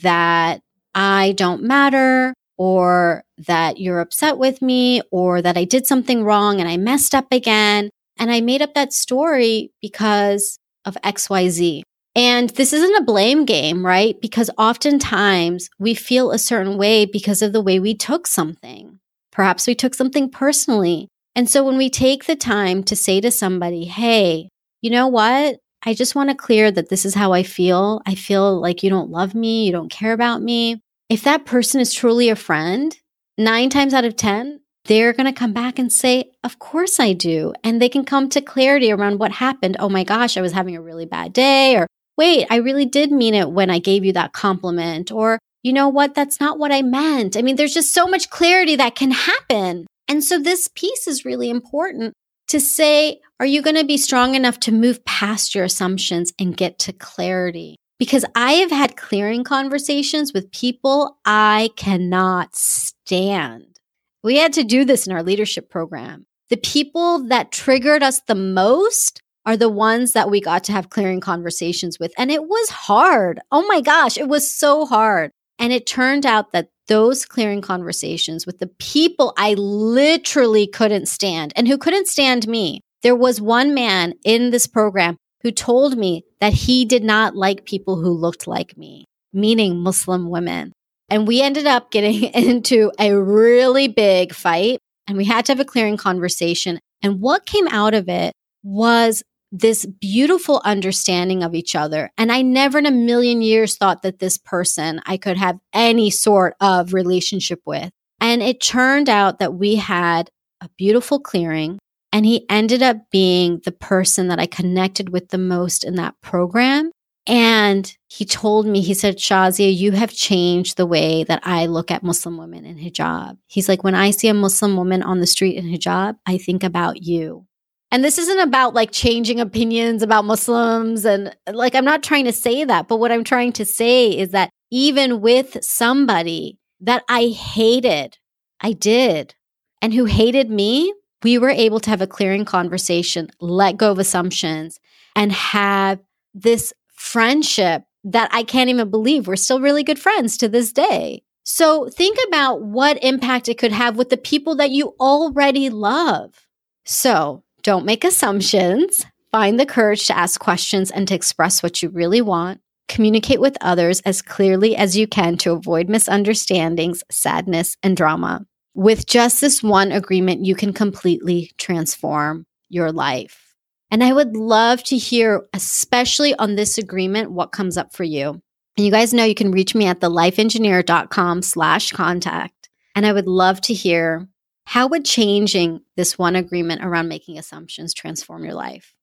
that 0.00 0.60
I 0.94 1.32
don't 1.36 1.62
matter 1.62 2.34
or 2.58 3.24
that 3.38 3.78
you're 3.78 4.00
upset 4.00 4.38
with 4.38 4.62
me 4.62 5.02
or 5.10 5.42
that 5.42 5.56
I 5.56 5.64
did 5.64 5.86
something 5.86 6.22
wrong 6.24 6.60
and 6.60 6.68
I 6.68 6.76
messed 6.76 7.14
up 7.14 7.26
again. 7.30 7.90
And 8.18 8.30
I 8.30 8.40
made 8.40 8.62
up 8.62 8.74
that 8.74 8.92
story 8.92 9.72
because 9.80 10.58
of 10.84 10.96
XYZ. 11.02 11.82
And 12.14 12.50
this 12.50 12.72
isn't 12.72 13.02
a 13.02 13.04
blame 13.04 13.46
game, 13.46 13.84
right? 13.86 14.20
Because 14.20 14.50
oftentimes 14.58 15.70
we 15.78 15.94
feel 15.94 16.30
a 16.30 16.38
certain 16.38 16.76
way 16.76 17.06
because 17.06 17.40
of 17.40 17.52
the 17.52 17.62
way 17.62 17.80
we 17.80 17.94
took 17.94 18.26
something. 18.26 18.98
Perhaps 19.30 19.66
we 19.66 19.74
took 19.74 19.94
something 19.94 20.30
personally. 20.30 21.08
And 21.34 21.48
so 21.48 21.64
when 21.64 21.78
we 21.78 21.88
take 21.88 22.26
the 22.26 22.36
time 22.36 22.84
to 22.84 22.94
say 22.94 23.20
to 23.22 23.30
somebody, 23.30 23.86
Hey, 23.86 24.50
you 24.82 24.90
know 24.90 25.08
what? 25.08 25.56
I 25.84 25.94
just 25.94 26.14
want 26.14 26.30
to 26.30 26.36
clear 26.36 26.70
that 26.70 26.88
this 26.88 27.04
is 27.04 27.14
how 27.14 27.32
I 27.32 27.42
feel. 27.42 28.02
I 28.06 28.14
feel 28.14 28.60
like 28.60 28.82
you 28.82 28.90
don't 28.90 29.10
love 29.10 29.34
me. 29.34 29.66
You 29.66 29.72
don't 29.72 29.90
care 29.90 30.12
about 30.12 30.40
me. 30.40 30.80
If 31.08 31.24
that 31.24 31.44
person 31.44 31.80
is 31.80 31.92
truly 31.92 32.28
a 32.28 32.36
friend, 32.36 32.96
nine 33.36 33.68
times 33.68 33.92
out 33.92 34.04
of 34.04 34.14
10, 34.14 34.60
they're 34.84 35.12
going 35.12 35.26
to 35.26 35.38
come 35.38 35.52
back 35.52 35.78
and 35.78 35.92
say, 35.92 36.30
Of 36.44 36.58
course 36.58 37.00
I 37.00 37.12
do. 37.12 37.52
And 37.64 37.82
they 37.82 37.88
can 37.88 38.04
come 38.04 38.28
to 38.30 38.40
clarity 38.40 38.92
around 38.92 39.18
what 39.18 39.32
happened. 39.32 39.76
Oh 39.80 39.88
my 39.88 40.04
gosh, 40.04 40.36
I 40.36 40.40
was 40.40 40.52
having 40.52 40.76
a 40.76 40.82
really 40.82 41.06
bad 41.06 41.32
day. 41.32 41.76
Or 41.76 41.86
wait, 42.16 42.46
I 42.48 42.56
really 42.56 42.84
did 42.84 43.10
mean 43.10 43.34
it 43.34 43.50
when 43.50 43.70
I 43.70 43.80
gave 43.80 44.04
you 44.04 44.12
that 44.12 44.32
compliment. 44.32 45.10
Or 45.10 45.38
you 45.64 45.72
know 45.72 45.88
what? 45.88 46.14
That's 46.14 46.40
not 46.40 46.58
what 46.58 46.72
I 46.72 46.82
meant. 46.82 47.36
I 47.36 47.42
mean, 47.42 47.56
there's 47.56 47.74
just 47.74 47.92
so 47.92 48.06
much 48.06 48.30
clarity 48.30 48.76
that 48.76 48.94
can 48.94 49.10
happen. 49.10 49.86
And 50.08 50.22
so 50.22 50.38
this 50.38 50.68
piece 50.74 51.06
is 51.08 51.24
really 51.24 51.50
important 51.50 52.14
to 52.52 52.60
say, 52.60 53.20
are 53.40 53.46
you 53.46 53.60
going 53.60 53.76
to 53.76 53.84
be 53.84 53.96
strong 53.96 54.34
enough 54.34 54.60
to 54.60 54.72
move 54.72 55.04
past 55.04 55.54
your 55.54 55.64
assumptions 55.64 56.32
and 56.38 56.56
get 56.56 56.78
to 56.80 56.92
clarity? 56.92 57.76
Because 57.98 58.24
I 58.34 58.52
have 58.52 58.70
had 58.70 58.96
clearing 58.96 59.42
conversations 59.42 60.32
with 60.32 60.52
people 60.52 61.18
I 61.24 61.70
cannot 61.76 62.54
stand. 62.54 63.78
We 64.22 64.36
had 64.36 64.52
to 64.54 64.64
do 64.64 64.84
this 64.84 65.06
in 65.06 65.12
our 65.12 65.22
leadership 65.22 65.70
program. 65.70 66.26
The 66.50 66.56
people 66.58 67.26
that 67.28 67.52
triggered 67.52 68.02
us 68.02 68.20
the 68.20 68.34
most 68.34 69.20
are 69.46 69.56
the 69.56 69.68
ones 69.70 70.12
that 70.12 70.30
we 70.30 70.40
got 70.40 70.62
to 70.64 70.72
have 70.72 70.90
clearing 70.90 71.20
conversations 71.20 71.98
with. 71.98 72.12
And 72.18 72.30
it 72.30 72.44
was 72.44 72.68
hard. 72.68 73.40
Oh 73.50 73.66
my 73.66 73.80
gosh, 73.80 74.16
it 74.16 74.28
was 74.28 74.50
so 74.50 74.84
hard. 74.84 75.30
And 75.58 75.72
it 75.72 75.86
turned 75.86 76.26
out 76.26 76.52
that 76.52 76.68
those 76.88 77.24
clearing 77.24 77.60
conversations 77.60 78.46
with 78.46 78.58
the 78.58 78.66
people 78.66 79.32
I 79.36 79.54
literally 79.54 80.66
couldn't 80.66 81.06
stand 81.06 81.52
and 81.56 81.68
who 81.68 81.78
couldn't 81.78 82.08
stand 82.08 82.46
me. 82.46 82.80
There 83.02 83.16
was 83.16 83.40
one 83.40 83.74
man 83.74 84.14
in 84.24 84.50
this 84.50 84.66
program 84.66 85.16
who 85.42 85.50
told 85.50 85.96
me 85.96 86.24
that 86.40 86.52
he 86.52 86.84
did 86.84 87.02
not 87.02 87.34
like 87.34 87.64
people 87.64 87.96
who 87.96 88.10
looked 88.10 88.46
like 88.46 88.76
me, 88.76 89.04
meaning 89.32 89.78
Muslim 89.78 90.30
women. 90.30 90.72
And 91.08 91.26
we 91.26 91.42
ended 91.42 91.66
up 91.66 91.90
getting 91.90 92.22
into 92.34 92.92
a 92.98 93.14
really 93.14 93.88
big 93.88 94.34
fight 94.34 94.78
and 95.08 95.16
we 95.16 95.24
had 95.24 95.44
to 95.46 95.52
have 95.52 95.60
a 95.60 95.64
clearing 95.64 95.96
conversation. 95.96 96.78
And 97.02 97.20
what 97.20 97.46
came 97.46 97.68
out 97.68 97.94
of 97.94 98.08
it 98.08 98.32
was 98.62 99.22
this 99.52 99.84
beautiful 99.84 100.62
understanding 100.64 101.42
of 101.42 101.54
each 101.54 101.76
other. 101.76 102.10
And 102.16 102.32
I 102.32 102.40
never 102.40 102.78
in 102.78 102.86
a 102.86 102.90
million 102.90 103.42
years 103.42 103.76
thought 103.76 104.02
that 104.02 104.18
this 104.18 104.38
person 104.38 105.02
I 105.04 105.18
could 105.18 105.36
have 105.36 105.58
any 105.74 106.10
sort 106.10 106.56
of 106.60 106.94
relationship 106.94 107.60
with. 107.66 107.90
And 108.20 108.42
it 108.42 108.62
turned 108.62 109.10
out 109.10 109.38
that 109.38 109.54
we 109.54 109.76
had 109.76 110.30
a 110.62 110.70
beautiful 110.78 111.20
clearing. 111.20 111.78
And 112.14 112.24
he 112.24 112.46
ended 112.48 112.82
up 112.82 113.10
being 113.10 113.60
the 113.64 113.72
person 113.72 114.28
that 114.28 114.38
I 114.38 114.46
connected 114.46 115.10
with 115.10 115.28
the 115.28 115.38
most 115.38 115.84
in 115.84 115.96
that 115.96 116.14
program. 116.22 116.90
And 117.26 117.94
he 118.08 118.24
told 118.24 118.66
me, 118.66 118.80
he 118.80 118.94
said, 118.94 119.16
Shazia, 119.16 119.74
you 119.74 119.92
have 119.92 120.12
changed 120.12 120.76
the 120.76 120.86
way 120.86 121.24
that 121.24 121.40
I 121.44 121.66
look 121.66 121.90
at 121.90 122.02
Muslim 122.02 122.36
women 122.36 122.64
in 122.64 122.76
hijab. 122.76 123.38
He's 123.46 123.68
like, 123.68 123.84
when 123.84 123.94
I 123.94 124.10
see 124.10 124.28
a 124.28 124.34
Muslim 124.34 124.76
woman 124.76 125.02
on 125.02 125.20
the 125.20 125.26
street 125.26 125.56
in 125.56 125.66
hijab, 125.66 126.16
I 126.26 126.38
think 126.38 126.64
about 126.64 127.02
you. 127.02 127.46
And 127.92 128.02
this 128.02 128.16
isn't 128.16 128.40
about 128.40 128.74
like 128.74 128.90
changing 128.90 129.38
opinions 129.38 130.02
about 130.02 130.24
Muslims. 130.24 131.04
And 131.04 131.36
like, 131.46 131.74
I'm 131.74 131.84
not 131.84 132.02
trying 132.02 132.24
to 132.24 132.32
say 132.32 132.64
that. 132.64 132.88
But 132.88 132.96
what 132.96 133.12
I'm 133.12 133.22
trying 133.22 133.52
to 133.52 133.66
say 133.66 134.08
is 134.08 134.30
that 134.30 134.50
even 134.70 135.20
with 135.20 135.62
somebody 135.62 136.58
that 136.80 137.04
I 137.08 137.26
hated, 137.26 138.16
I 138.60 138.72
did, 138.72 139.34
and 139.82 139.92
who 139.92 140.06
hated 140.06 140.50
me, 140.50 140.94
we 141.22 141.36
were 141.36 141.50
able 141.50 141.80
to 141.80 141.90
have 141.90 142.00
a 142.00 142.06
clearing 142.06 142.46
conversation, 142.46 143.28
let 143.40 143.76
go 143.76 143.92
of 143.92 143.98
assumptions, 143.98 144.80
and 145.14 145.30
have 145.30 146.00
this 146.32 146.72
friendship 146.88 147.84
that 148.04 148.30
I 148.32 148.42
can't 148.42 148.70
even 148.70 148.90
believe 148.90 149.26
we're 149.26 149.36
still 149.36 149.60
really 149.60 149.84
good 149.84 149.98
friends 149.98 150.38
to 150.38 150.48
this 150.48 150.72
day. 150.72 151.22
So 151.44 151.88
think 151.90 152.18
about 152.26 152.62
what 152.62 153.02
impact 153.04 153.48
it 153.48 153.58
could 153.58 153.72
have 153.72 153.96
with 153.96 154.08
the 154.08 154.16
people 154.16 154.56
that 154.56 154.70
you 154.70 154.94
already 154.98 155.68
love. 155.68 156.46
So 156.84 157.42
don't 157.62 157.86
make 157.86 158.04
assumptions. 158.04 159.06
Find 159.30 159.58
the 159.58 159.66
courage 159.66 160.06
to 160.06 160.18
ask 160.18 160.40
questions 160.40 160.90
and 160.90 161.06
to 161.08 161.14
express 161.14 161.62
what 161.62 161.82
you 161.82 161.88
really 161.88 162.20
want. 162.20 162.60
Communicate 162.88 163.40
with 163.40 163.56
others 163.60 164.00
as 164.00 164.20
clearly 164.20 164.76
as 164.76 164.96
you 164.96 165.06
can 165.06 165.36
to 165.38 165.52
avoid 165.52 165.88
misunderstandings, 165.88 167.02
sadness, 167.10 167.76
and 167.82 167.96
drama. 167.96 168.44
With 168.74 169.06
just 169.06 169.40
this 169.40 169.62
one 169.62 169.92
agreement, 169.92 170.44
you 170.44 170.54
can 170.54 170.72
completely 170.72 171.52
transform 171.56 172.46
your 172.68 172.90
life. 172.90 173.54
And 173.90 174.02
I 174.02 174.12
would 174.12 174.36
love 174.36 174.82
to 174.84 174.96
hear, 174.96 175.44
especially 175.52 176.34
on 176.34 176.56
this 176.56 176.78
agreement, 176.78 177.30
what 177.30 177.52
comes 177.52 177.76
up 177.76 177.94
for 177.94 178.04
you. 178.04 178.40
And 178.76 178.86
you 178.86 178.90
guys 178.90 179.12
know 179.12 179.24
you 179.24 179.34
can 179.34 179.52
reach 179.52 179.74
me 179.74 179.86
at 179.86 180.00
thelifeengineer.com 180.00 181.42
slash 181.42 181.92
contact. 181.92 182.70
And 182.96 183.06
I 183.06 183.12
would 183.12 183.28
love 183.28 183.60
to 183.62 183.74
hear 183.74 184.28
how 184.64 184.86
would 184.88 185.04
changing 185.04 185.82
this 185.96 186.18
one 186.18 186.36
agreement 186.36 186.84
around 186.84 187.08
making 187.08 187.38
assumptions 187.38 187.94
transform 187.94 188.44
your 188.44 188.54
life? 188.54 188.94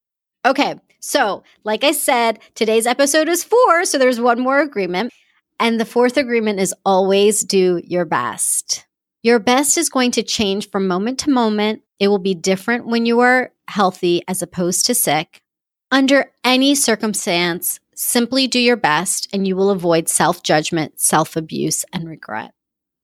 Okay, 0.44 0.76
so 1.00 1.42
like 1.64 1.84
I 1.84 1.92
said, 1.92 2.38
today's 2.54 2.86
episode 2.86 3.28
is 3.28 3.44
four, 3.44 3.84
so 3.84 3.98
there's 3.98 4.20
one 4.20 4.40
more 4.40 4.60
agreement. 4.60 5.12
And 5.58 5.78
the 5.78 5.84
fourth 5.84 6.16
agreement 6.16 6.58
is 6.58 6.74
always 6.86 7.44
do 7.44 7.82
your 7.84 8.06
best. 8.06 8.86
Your 9.22 9.38
best 9.38 9.76
is 9.76 9.90
going 9.90 10.12
to 10.12 10.22
change 10.22 10.70
from 10.70 10.88
moment 10.88 11.18
to 11.20 11.30
moment. 11.30 11.82
It 11.98 12.08
will 12.08 12.18
be 12.18 12.34
different 12.34 12.86
when 12.86 13.04
you 13.04 13.20
are 13.20 13.52
healthy 13.68 14.22
as 14.26 14.40
opposed 14.40 14.86
to 14.86 14.94
sick. 14.94 15.42
Under 15.90 16.32
any 16.42 16.74
circumstance, 16.74 17.78
simply 17.94 18.46
do 18.46 18.58
your 18.58 18.78
best 18.78 19.28
and 19.34 19.46
you 19.46 19.56
will 19.56 19.68
avoid 19.68 20.08
self 20.08 20.42
judgment, 20.42 20.98
self 20.98 21.36
abuse, 21.36 21.84
and 21.92 22.08
regret. 22.08 22.54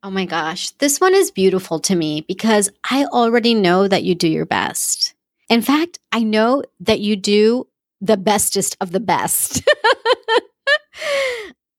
Oh 0.02 0.10
my 0.10 0.24
gosh, 0.24 0.70
this 0.72 1.00
one 1.00 1.14
is 1.14 1.30
beautiful 1.30 1.80
to 1.80 1.96
me 1.96 2.24
because 2.28 2.70
I 2.88 3.06
already 3.06 3.54
know 3.54 3.88
that 3.88 4.04
you 4.04 4.14
do 4.14 4.28
your 4.28 4.46
best. 4.46 5.14
In 5.48 5.62
fact, 5.62 5.98
I 6.12 6.22
know 6.22 6.62
that 6.80 7.00
you 7.00 7.16
do 7.16 7.66
the 8.00 8.16
bestest 8.16 8.76
of 8.80 8.92
the 8.92 9.00
best. 9.00 9.62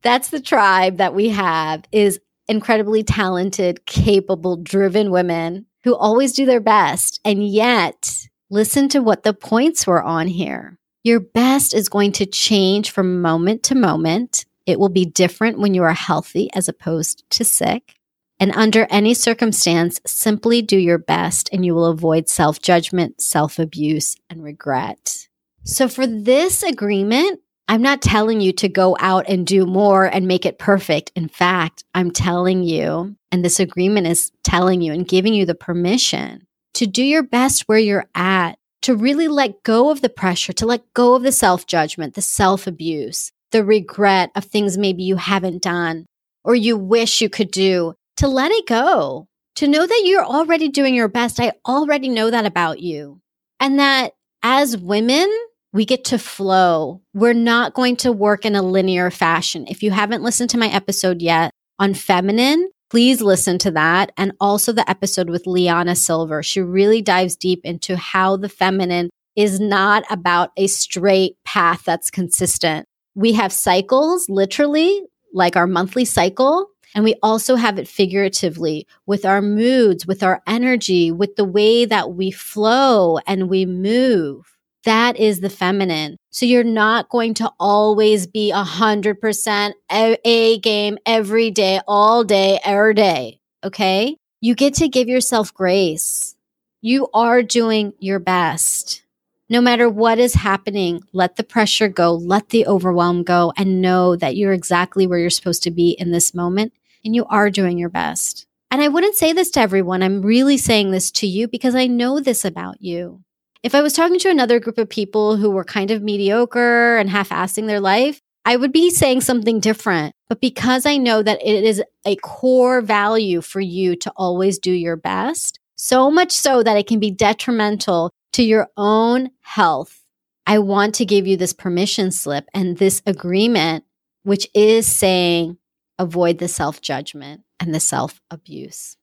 That's 0.03 0.29
the 0.29 0.39
tribe 0.39 0.97
that 0.97 1.13
we 1.13 1.29
have 1.29 1.83
is 1.91 2.19
incredibly 2.47 3.03
talented, 3.03 3.85
capable, 3.85 4.57
driven 4.57 5.11
women 5.11 5.65
who 5.83 5.95
always 5.95 6.33
do 6.33 6.45
their 6.45 6.59
best. 6.59 7.19
And 7.25 7.47
yet, 7.47 8.27
listen 8.49 8.89
to 8.89 8.99
what 8.99 9.23
the 9.23 9.33
points 9.33 9.85
were 9.85 10.01
on 10.01 10.27
here. 10.27 10.77
Your 11.03 11.19
best 11.19 11.73
is 11.73 11.89
going 11.89 12.13
to 12.13 12.25
change 12.25 12.91
from 12.91 13.21
moment 13.21 13.63
to 13.63 13.75
moment. 13.75 14.45
It 14.65 14.79
will 14.79 14.89
be 14.89 15.05
different 15.05 15.59
when 15.59 15.73
you 15.73 15.83
are 15.83 15.93
healthy 15.93 16.49
as 16.53 16.67
opposed 16.67 17.23
to 17.31 17.45
sick. 17.45 17.96
And 18.39 18.51
under 18.55 18.85
any 18.89 19.13
circumstance, 19.13 19.99
simply 20.05 20.61
do 20.61 20.77
your 20.77 20.99
best 20.99 21.49
and 21.51 21.65
you 21.65 21.73
will 21.73 21.87
avoid 21.87 22.29
self 22.29 22.61
judgment, 22.61 23.21
self 23.21 23.57
abuse, 23.59 24.15
and 24.29 24.43
regret. 24.43 25.27
So 25.63 25.87
for 25.87 26.05
this 26.05 26.63
agreement, 26.63 27.41
I'm 27.67 27.81
not 27.81 28.01
telling 28.01 28.39
you 28.39 28.53
to 28.53 28.69
go 28.69 28.95
out 28.99 29.25
and 29.27 29.45
do 29.45 29.65
more 29.65 30.05
and 30.05 30.27
make 30.27 30.45
it 30.45 30.57
perfect. 30.57 31.11
In 31.15 31.27
fact, 31.27 31.83
I'm 31.93 32.11
telling 32.11 32.63
you, 32.63 33.17
and 33.31 33.43
this 33.43 33.59
agreement 33.59 34.07
is 34.07 34.31
telling 34.43 34.81
you 34.81 34.93
and 34.93 35.07
giving 35.07 35.33
you 35.33 35.45
the 35.45 35.55
permission 35.55 36.47
to 36.75 36.85
do 36.85 37.03
your 37.03 37.23
best 37.23 37.67
where 37.67 37.79
you're 37.79 38.07
at, 38.15 38.57
to 38.83 38.95
really 38.95 39.27
let 39.27 39.63
go 39.63 39.89
of 39.89 40.01
the 40.01 40.09
pressure, 40.09 40.53
to 40.53 40.65
let 40.65 40.93
go 40.93 41.15
of 41.15 41.23
the 41.23 41.31
self 41.31 41.65
judgment, 41.65 42.13
the 42.13 42.21
self 42.21 42.67
abuse, 42.67 43.31
the 43.51 43.65
regret 43.65 44.31
of 44.35 44.45
things 44.45 44.77
maybe 44.77 45.03
you 45.03 45.15
haven't 45.15 45.63
done 45.63 46.05
or 46.43 46.55
you 46.55 46.77
wish 46.77 47.19
you 47.19 47.29
could 47.29 47.51
do, 47.51 47.93
to 48.17 48.27
let 48.27 48.51
it 48.51 48.67
go, 48.67 49.27
to 49.55 49.67
know 49.67 49.85
that 49.85 50.01
you're 50.05 50.25
already 50.25 50.69
doing 50.69 50.93
your 50.93 51.07
best. 51.07 51.39
I 51.39 51.53
already 51.65 52.09
know 52.09 52.29
that 52.29 52.45
about 52.45 52.79
you. 52.79 53.21
And 53.59 53.79
that 53.79 54.13
as 54.43 54.77
women, 54.77 55.27
we 55.73 55.85
get 55.85 56.05
to 56.05 56.19
flow. 56.19 57.01
We're 57.13 57.33
not 57.33 57.73
going 57.73 57.95
to 57.97 58.11
work 58.11 58.45
in 58.45 58.55
a 58.55 58.61
linear 58.61 59.11
fashion. 59.11 59.65
If 59.67 59.83
you 59.83 59.91
haven't 59.91 60.23
listened 60.23 60.49
to 60.51 60.57
my 60.57 60.67
episode 60.67 61.21
yet 61.21 61.51
on 61.79 61.93
feminine, 61.93 62.69
please 62.89 63.21
listen 63.21 63.57
to 63.59 63.71
that. 63.71 64.11
And 64.17 64.31
also 64.39 64.71
the 64.71 64.89
episode 64.89 65.29
with 65.29 65.47
Liana 65.47 65.95
Silver. 65.95 66.41
She 66.43 66.61
really 66.61 67.01
dives 67.01 67.35
deep 67.35 67.61
into 67.63 67.97
how 67.97 68.37
the 68.37 68.49
feminine 68.49 69.09
is 69.35 69.59
not 69.59 70.03
about 70.09 70.51
a 70.57 70.67
straight 70.67 71.35
path 71.45 71.83
that's 71.83 72.09
consistent. 72.09 72.85
We 73.13 73.33
have 73.33 73.51
cycles, 73.51 74.27
literally, 74.29 75.01
like 75.33 75.55
our 75.55 75.67
monthly 75.67 76.05
cycle. 76.05 76.69
And 76.97 77.03
we 77.03 77.13
also 77.21 77.57
have 77.57 77.77
it 77.77 77.87
figuratively 77.87 78.87
with 79.05 79.23
our 79.23 79.39
moods, 79.39 80.07
with 80.07 80.23
our 80.23 80.41
energy, 80.47 81.11
with 81.11 81.35
the 81.35 81.45
way 81.45 81.85
that 81.85 82.13
we 82.13 82.31
flow 82.31 83.19
and 83.27 83.51
we 83.51 83.67
move. 83.67 84.57
That 84.83 85.15
is 85.15 85.39
the 85.39 85.49
feminine. 85.51 86.17
So 86.31 86.47
you're 86.47 86.63
not 86.63 87.09
going 87.09 87.35
to 87.35 87.51
always 87.59 88.25
be 88.25 88.49
a 88.49 88.63
hundred 88.63 89.21
percent 89.21 89.75
a 89.91 90.57
game 90.63 90.97
every 91.05 91.51
day, 91.51 91.81
all 91.87 92.23
day, 92.23 92.59
every 92.65 92.95
day. 92.95 93.41
Okay. 93.63 94.17
You 94.41 94.55
get 94.55 94.73
to 94.75 94.87
give 94.87 95.07
yourself 95.07 95.53
grace. 95.53 96.35
You 96.81 97.09
are 97.13 97.43
doing 97.43 97.93
your 97.99 98.17
best. 98.17 99.03
No 99.49 99.61
matter 99.61 99.87
what 99.87 100.17
is 100.17 100.33
happening, 100.33 101.03
let 101.13 101.35
the 101.35 101.43
pressure 101.43 101.89
go, 101.89 102.15
let 102.15 102.49
the 102.49 102.65
overwhelm 102.65 103.21
go, 103.21 103.53
and 103.55 103.83
know 103.83 104.15
that 104.15 104.35
you're 104.35 104.51
exactly 104.51 105.05
where 105.05 105.19
you're 105.19 105.29
supposed 105.29 105.61
to 105.63 105.71
be 105.71 105.91
in 105.91 106.09
this 106.11 106.33
moment 106.33 106.73
and 107.07 107.15
you 107.15 107.25
are 107.25 107.49
doing 107.49 107.77
your 107.77 107.89
best. 107.89 108.45
And 108.69 108.81
I 108.81 108.89
wouldn't 108.89 109.15
say 109.15 109.31
this 109.31 109.49
to 109.51 109.61
everyone. 109.61 110.03
I'm 110.03 110.21
really 110.21 110.57
saying 110.57 110.91
this 110.91 111.09
to 111.11 111.25
you 111.25 111.47
because 111.47 111.73
I 111.73 111.87
know 111.87 112.19
this 112.19 112.43
about 112.43 112.81
you. 112.81 113.23
If 113.63 113.73
I 113.73 113.81
was 113.81 113.93
talking 113.93 114.19
to 114.19 114.29
another 114.29 114.59
group 114.59 114.77
of 114.77 114.89
people 114.89 115.37
who 115.37 115.49
were 115.49 115.63
kind 115.63 115.89
of 115.89 116.03
mediocre 116.03 116.97
and 116.97 117.09
half 117.09 117.29
assing 117.29 117.65
their 117.65 117.79
life, 117.79 118.19
I 118.43 118.57
would 118.57 118.73
be 118.73 118.89
saying 118.89 119.21
something 119.21 119.61
different. 119.61 120.13
But 120.27 120.41
because 120.41 120.85
I 120.85 120.97
know 120.97 121.23
that 121.23 121.41
it 121.41 121.63
is 121.63 121.81
a 122.05 122.17
core 122.17 122.81
value 122.81 123.39
for 123.39 123.61
you 123.61 123.95
to 123.95 124.11
always 124.17 124.59
do 124.59 124.71
your 124.71 124.97
best, 124.97 125.59
so 125.77 126.11
much 126.11 126.33
so 126.33 126.61
that 126.61 126.77
it 126.77 126.87
can 126.87 126.99
be 126.99 127.09
detrimental 127.09 128.11
to 128.33 128.43
your 128.43 128.67
own 128.75 129.29
health. 129.41 130.03
I 130.45 130.59
want 130.59 130.95
to 130.95 131.05
give 131.05 131.25
you 131.25 131.37
this 131.37 131.53
permission 131.53 132.11
slip 132.11 132.49
and 132.53 132.77
this 132.77 133.01
agreement, 133.05 133.85
which 134.23 134.47
is 134.53 134.85
saying 134.87 135.57
avoid 135.99 136.37
the 136.37 136.47
self 136.47 136.81
judgment 136.81 137.41
and 137.59 137.73
the 137.73 137.79
self 137.79 138.21
abuse. 138.31 138.97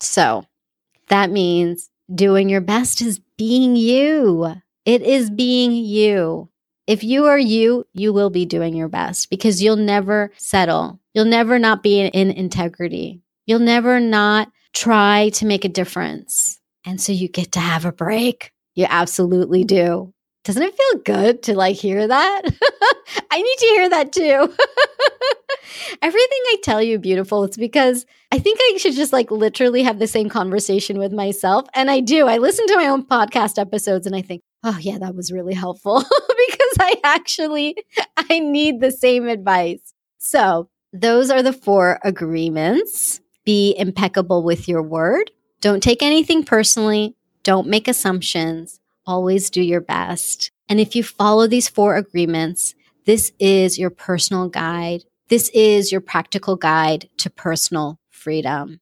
So 0.00 0.44
that 1.08 1.30
means 1.30 1.90
doing 2.12 2.48
your 2.48 2.60
best 2.60 3.00
is 3.00 3.20
being 3.36 3.76
you. 3.76 4.54
It 4.84 5.02
is 5.02 5.30
being 5.30 5.72
you. 5.72 6.50
If 6.86 7.02
you 7.02 7.26
are 7.26 7.38
you, 7.38 7.86
you 7.94 8.12
will 8.12 8.30
be 8.30 8.44
doing 8.44 8.74
your 8.74 8.88
best 8.88 9.30
because 9.30 9.62
you'll 9.62 9.76
never 9.76 10.30
settle. 10.36 11.00
You'll 11.14 11.24
never 11.24 11.58
not 11.58 11.82
be 11.82 12.00
in 12.00 12.30
integrity. 12.30 13.22
You'll 13.46 13.60
never 13.60 14.00
not 14.00 14.50
try 14.72 15.30
to 15.34 15.46
make 15.46 15.64
a 15.64 15.70
difference. 15.70 16.60
And 16.84 17.00
so 17.00 17.12
you 17.12 17.28
get 17.28 17.52
to 17.52 17.60
have 17.60 17.84
a 17.84 17.92
break. 17.92 18.52
You 18.74 18.86
absolutely 18.88 19.64
do. 19.64 20.13
Doesn't 20.44 20.62
it 20.62 20.76
feel 20.76 21.02
good 21.02 21.42
to 21.44 21.54
like 21.54 21.76
hear 21.76 22.06
that? 22.06 22.42
I 23.30 23.40
need 23.40 23.56
to 23.58 23.66
hear 23.66 23.88
that 23.88 24.12
too. 24.12 24.54
Everything 26.02 26.38
I 26.48 26.56
tell 26.62 26.82
you 26.82 26.98
beautiful, 26.98 27.44
it's 27.44 27.56
because 27.56 28.04
I 28.30 28.38
think 28.38 28.58
I 28.60 28.76
should 28.76 28.94
just 28.94 29.12
like 29.12 29.30
literally 29.30 29.82
have 29.82 29.98
the 29.98 30.06
same 30.06 30.28
conversation 30.28 30.98
with 30.98 31.12
myself. 31.12 31.66
And 31.74 31.90
I 31.90 32.00
do. 32.00 32.26
I 32.28 32.36
listen 32.36 32.66
to 32.66 32.76
my 32.76 32.88
own 32.88 33.06
podcast 33.06 33.58
episodes 33.58 34.06
and 34.06 34.14
I 34.14 34.20
think, 34.20 34.42
oh 34.62 34.76
yeah, 34.78 34.98
that 34.98 35.14
was 35.14 35.32
really 35.32 35.54
helpful 35.54 35.98
because 36.02 36.74
I 36.78 36.94
actually 37.04 37.76
I 38.18 38.38
need 38.38 38.80
the 38.80 38.92
same 38.92 39.26
advice. 39.26 39.94
So 40.18 40.68
those 40.92 41.30
are 41.30 41.42
the 41.42 41.54
four 41.54 42.00
agreements. 42.04 43.20
Be 43.46 43.74
impeccable 43.78 44.42
with 44.42 44.68
your 44.68 44.82
word. 44.82 45.30
Don't 45.62 45.82
take 45.82 46.02
anything 46.02 46.44
personally. 46.44 47.16
Don't 47.42 47.66
make 47.66 47.88
assumptions. 47.88 48.80
Always 49.06 49.50
do 49.50 49.62
your 49.62 49.80
best. 49.80 50.50
And 50.68 50.80
if 50.80 50.96
you 50.96 51.02
follow 51.02 51.46
these 51.46 51.68
four 51.68 51.96
agreements, 51.96 52.74
this 53.04 53.32
is 53.38 53.78
your 53.78 53.90
personal 53.90 54.48
guide. 54.48 55.04
This 55.28 55.50
is 55.52 55.92
your 55.92 56.00
practical 56.00 56.56
guide 56.56 57.08
to 57.18 57.30
personal 57.30 57.98
freedom. 58.10 58.80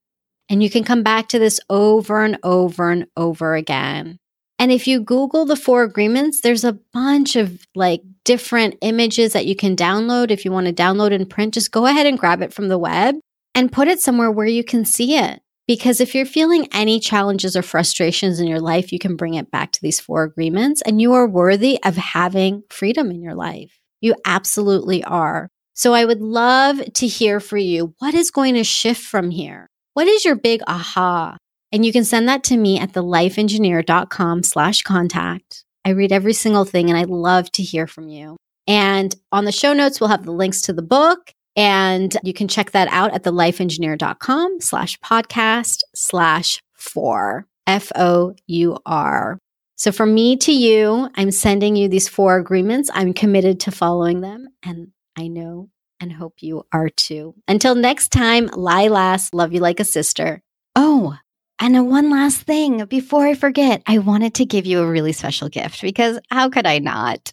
And 0.49 0.63
you 0.63 0.71
can 0.71 0.85
come 0.85 1.03
back 1.03 1.29
to 1.31 1.39
this 1.39 1.61
over 1.69 2.25
and 2.25 2.39
over 2.43 2.91
and 2.91 3.07
over 3.17 3.55
again. 3.55 4.19
And 4.59 4.71
if 4.71 4.87
you 4.87 5.01
Google 5.01 5.45
the 5.45 5.57
four 5.57 5.83
agreements, 5.83 6.41
there's 6.41 6.63
a 6.63 6.79
bunch 6.93 7.35
of 7.35 7.67
like 7.75 8.03
different 8.25 8.77
images 8.81 9.33
that 9.33 9.47
you 9.47 9.57
can 9.57 9.75
download. 9.75 10.31
If 10.31 10.45
you 10.45 10.53
want 10.53 10.69
to 10.69 10.73
download 10.73 11.13
and 11.13 11.29
print, 11.29 11.55
just 11.55 11.73
go 11.73 11.87
ahead 11.87 12.07
and 12.07 12.19
grab 12.19 12.43
it 12.43 12.53
from 12.53 12.69
the 12.69 12.79
web 12.79 13.17
and 13.57 13.73
put 13.73 13.89
it 13.89 14.01
somewhere 14.01 14.31
where 14.31 14.47
you 14.47 14.63
can 14.63 14.85
see 14.85 15.17
it. 15.17 15.41
Because 15.66 16.01
if 16.01 16.14
you're 16.14 16.27
feeling 16.27 16.66
any 16.72 16.98
challenges 16.98 17.57
or 17.57 17.62
frustrations 17.62 18.40
in 18.40 18.48
your 18.48 18.61
life, 18.61 18.92
you 18.92 18.98
can 18.98 19.16
bring 19.16 19.35
it 19.35 19.51
back 19.51 19.72
to 19.72 19.81
these 19.81 20.01
four 20.01 20.25
agreements 20.25 20.83
and 20.83 21.01
you 21.01 21.12
are 21.12 21.29
worthy 21.29 21.79
of 21.85 21.96
having 21.96 22.64
freedom 22.68 23.11
in 23.11 23.22
your 23.22 23.35
life. 23.35 23.79
You 24.01 24.16
absolutely 24.25 25.05
are. 25.05 25.48
So 25.75 25.94
I 25.94 26.05
would 26.05 26.20
love 26.20 26.81
to 26.94 27.07
hear 27.07 27.40
for 27.40 27.57
you. 27.57 27.94
What 27.98 28.14
is 28.14 28.31
going 28.31 28.55
to 28.55 28.64
shift 28.64 29.03
from 29.03 29.31
here? 29.31 29.68
What 29.94 30.09
is 30.09 30.25
your 30.25 30.35
big 30.35 30.62
aha? 30.66 31.37
And 31.70 31.87
you 31.87 31.92
can 31.92 32.05
send 32.05 32.29
that 32.29 32.44
to 32.44 32.57
me 32.57 32.79
at 32.79 32.92
thelifeengineer.com 32.92 34.42
slash 34.42 34.83
contact. 34.83 35.64
I 35.85 35.90
read 35.90 36.12
every 36.12 36.35
single 36.35 36.64
thing 36.64 36.90
and 36.90 36.98
I 36.98 37.05
love 37.05 37.51
to 37.53 37.62
hear 37.62 37.87
from 37.87 38.09
you. 38.09 38.37
And 38.66 39.14
on 39.33 39.44
the 39.44 39.53
show 39.53 39.72
notes, 39.72 40.01
we'll 40.01 40.11
have 40.11 40.25
the 40.25 40.33
links 40.33 40.61
to 40.62 40.72
the 40.72 40.83
book 40.83 41.33
and 41.57 42.17
you 42.23 42.33
can 42.33 42.49
check 42.49 42.73
that 42.73 42.88
out 42.88 43.12
at 43.12 43.25
thelifeengineer.com 43.25 44.61
slash 44.61 44.99
podcast 45.01 45.81
slash 45.95 46.62
four, 46.75 47.47
F 47.67 47.93
O 47.95 48.35
U 48.47 48.79
R. 48.87 49.38
So 49.77 49.91
from 49.91 50.15
me 50.15 50.37
to 50.38 50.53
you, 50.53 51.09
I'm 51.17 51.31
sending 51.31 51.77
you 51.77 51.88
these 51.88 52.09
four 52.09 52.37
agreements. 52.37 52.91
I'm 52.95 53.12
committed 53.12 53.61
to 53.61 53.71
following 53.71 54.21
them. 54.21 54.49
And 54.62 54.88
I 55.17 55.29
know 55.29 55.71
and 56.01 56.12
hope 56.12 56.35
you 56.41 56.65
are 56.73 56.88
too. 56.88 57.35
Until 57.49 57.75
next 57.75 58.11
time, 58.11 58.49
Lilas, 58.51 59.31
love 59.33 59.53
you 59.53 59.61
like 59.61 59.81
a 59.81 59.85
sister. 59.85 60.43
Oh, 60.77 61.17
and 61.59 61.88
one 61.88 62.11
last 62.11 62.43
thing 62.43 62.85
before 62.87 63.27
I 63.27 63.35
forget, 63.35 63.83
I 63.87 63.99
wanted 63.99 64.35
to 64.35 64.45
give 64.45 64.67
you 64.67 64.81
a 64.81 64.91
really 64.91 65.12
special 65.12 65.49
gift 65.49 65.81
because 65.81 66.19
how 66.29 66.49
could 66.49 66.67
I 66.67 66.81
not? 66.81 67.33